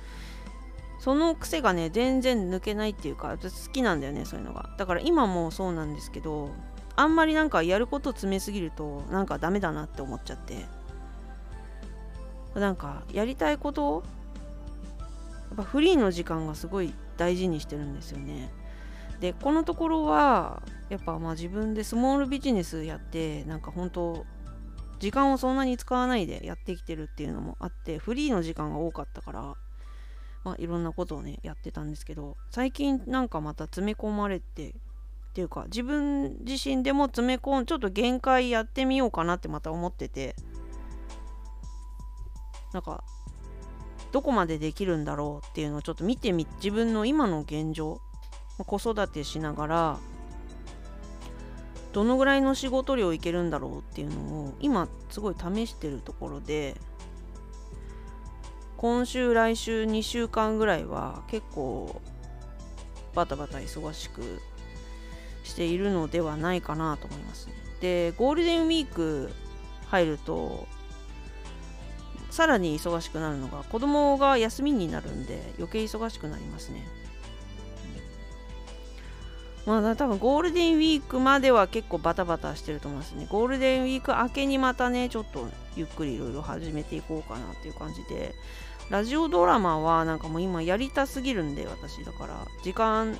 [0.98, 4.70] その癖がね全然抜けないっていうか好きなんだよねそういうのが。
[4.76, 6.50] だから今もそうなんですけど
[6.96, 10.66] あんまりなんかやること詰めすぎるとなんかダメだなって思っちゃって。
[12.54, 14.02] なんかやりたいことを
[15.50, 18.50] やっぱフリーの時間がすごい大事にしてるんですよね。
[19.20, 24.24] でこのところはやっぱまあ自分でスモールビジネスやってなんか本当
[25.00, 29.54] 時間をそんなに使わないでやってきてるっていうのもあってフリーの時間が多かったから。
[30.44, 34.72] まあいろんなことをねやってたんですけど最近なんかまた詰め込まれてっ
[35.34, 40.34] ていうか自分自身でも詰め込んちょっと限界やってみようかなってまた思ってて
[42.72, 43.04] なんか
[44.10, 48.00] どこまでできるんだろうっていうのをちょっと見てみ自分の今の現状
[48.58, 49.98] 子育てしながら
[51.92, 56.76] どのぐらいの仕事量いけるんだろうっていうのを今すごい試してるところで
[58.78, 62.00] 今週来週2週間ぐらいは結構
[63.14, 64.40] バタバタ忙しく
[65.42, 67.54] しているのではないかなと思いますね。
[67.80, 69.30] でゴールデンウィーク
[69.88, 70.66] 入ると
[72.30, 76.86] さらに忙しくなるのが子供が休みになるんで余計忙しくなりますね。
[79.66, 83.26] まあ多分ゴールデンウィークまでは結構バタバタしてると思いますね。
[83.28, 88.34] ゴールデンウィーク明けにまたね、ちょっとゆっくりいろいろ始めていこうかなっていう感じで、
[88.90, 93.18] ラジオドラマはなんかもう今やりたすぎるんで、私だから、時間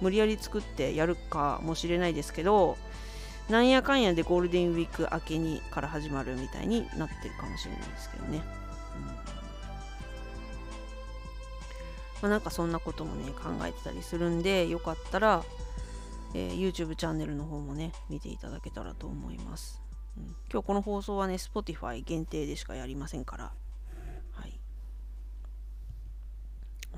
[0.00, 2.76] 無理やり作ってやるかもしれないですけど、
[3.48, 8.42] なんやかんやでゴールデンウィーク明けにから始まるみたいになってるかもしれないですけどね。
[8.96, 9.06] うん
[12.22, 15.42] まあ、なんかそんなこともね考えてたりするんでよかったら
[16.34, 19.82] えー、YouTube チャンネルの方もね、見ていただけたらと思います。
[20.52, 23.52] 今日この放送はね、Spotify 限定でしかやりませんから、
[24.32, 24.60] はい。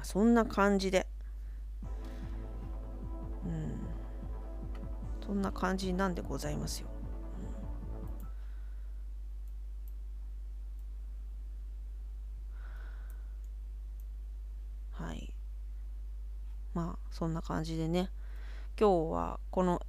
[0.03, 1.07] まあ、そんな感じで、
[3.45, 3.79] うん、
[5.25, 6.89] そんな感じなんでございますよ。
[14.91, 15.33] はい。
[16.75, 18.11] まあ、そんな感じでね。
[18.77, 19.81] 今日はこの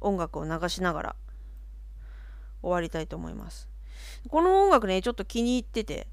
[0.00, 1.16] 音楽を流しながら
[2.62, 3.68] 終わりたいと思います。
[4.30, 6.06] この音楽ね、ちょっと気に入ってて、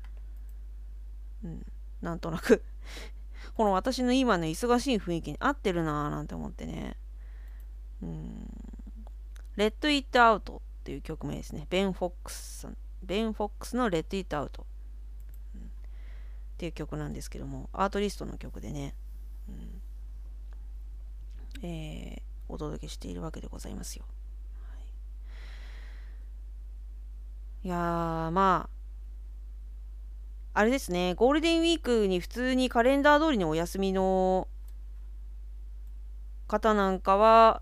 [1.46, 1.66] うん、
[2.02, 2.64] なんとなく。
[3.56, 6.96] この私の今の忙しい雰囲気に合ってるなぁなんて思ってね、
[8.02, 8.52] うん、
[9.58, 11.66] Let It Out っていう曲名ですね。
[11.70, 12.78] ベン・フォックスさん。
[13.04, 14.64] ベン・フォックスの Let It Out、
[15.56, 15.66] うん、っ
[16.58, 18.94] ていう曲なんですけども、アートリストの曲でね、
[19.50, 19.82] うん。
[21.64, 24.06] えー、お届けしているわけでございますよ。
[24.70, 24.76] は
[27.64, 28.77] い、いやー、まあ、
[30.58, 34.48] あれですね、ゴールデンウィークに普通にカレンダー通りのお休みの
[36.48, 37.62] 方なんかは、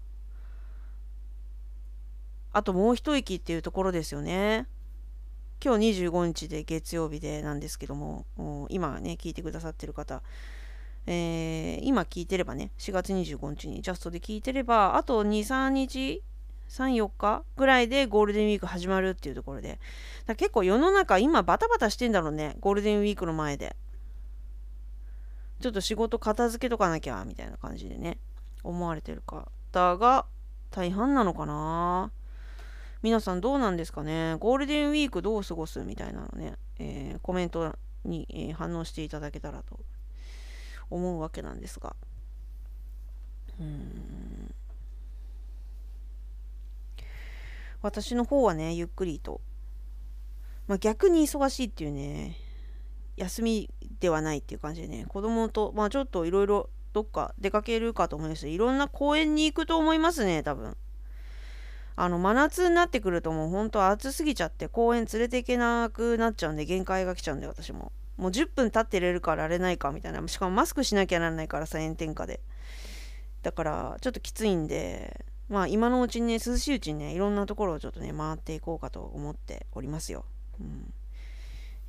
[2.54, 4.66] あともう一息っていうところですよね。
[5.62, 8.26] 今日25日で月曜日でなんですけども、
[8.70, 10.22] 今ね、聞いてくださってる方、
[11.06, 16.24] えー、今聞いてればね、4月25日にジャストで聞いてれば、あと2、3日、
[16.70, 19.80] 3、4日ぐらいでゴールデンウィーク始まるっていうところで、
[20.26, 23.76] だ結構世の中今バタバタしてんだろうね、ゴールデンウィークの前で。
[25.61, 28.18] ちょっと仕事片付けとかなきゃ、みたいな感じでね、
[28.63, 30.26] 思われてる方が
[30.72, 32.11] 大半なのかな。
[33.01, 34.36] 皆さんどうなんですかね。
[34.39, 39.80] ゴールデンウィークどう過ごすみたいなのね、えー、コメントに、えー、反応していただけたらと
[40.89, 41.95] 思うわけなんですが。
[43.59, 44.24] うん。
[47.86, 49.41] 私の方はね、ゆっくりと。
[50.65, 52.36] まあ、逆に忙しいっていうね、
[53.15, 53.69] 休み
[53.99, 60.75] ではないっていう感じでね、子供と、まあちょっといろいろどっか出かけるかと思いますいろんな公園に行くと思いますね、多分。
[61.95, 67.91] あの、真夏になってくるともう本当暑すぎちゃって公園連れて行けなくなっちゃうんで、限界が来ちゃうんで、私も。
[68.17, 70.27] もう10分経ってれるからあれないかみたいな。
[70.27, 72.41] しかもマスクしなきゃならないからさ、炎天下で。
[73.43, 80.26] だから、ちょっときついんで、まあ今のうちにね、涼しいうちにね、いろんなところをちょっとね、回っていこうかと思っておりますよ。
[80.60, 80.93] うん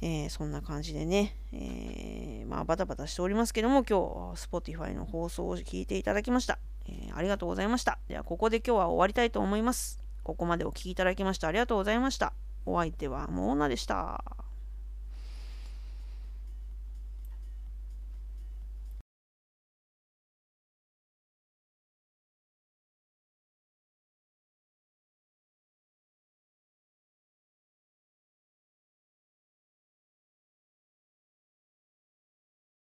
[0.03, 3.99] えー、そんな感じでね、えー、まあバタバタしておりますけども、今
[4.35, 7.99] 日、Spotify の放送を聞いていただきました、えー、ありがとうございました。
[8.09, 10.03] では、ここで今日は終わりたいと思います。
[10.23, 12.33] ここまでお聴きいただきましてありがとうございました。
[12.67, 14.45] お相手はモーナでした。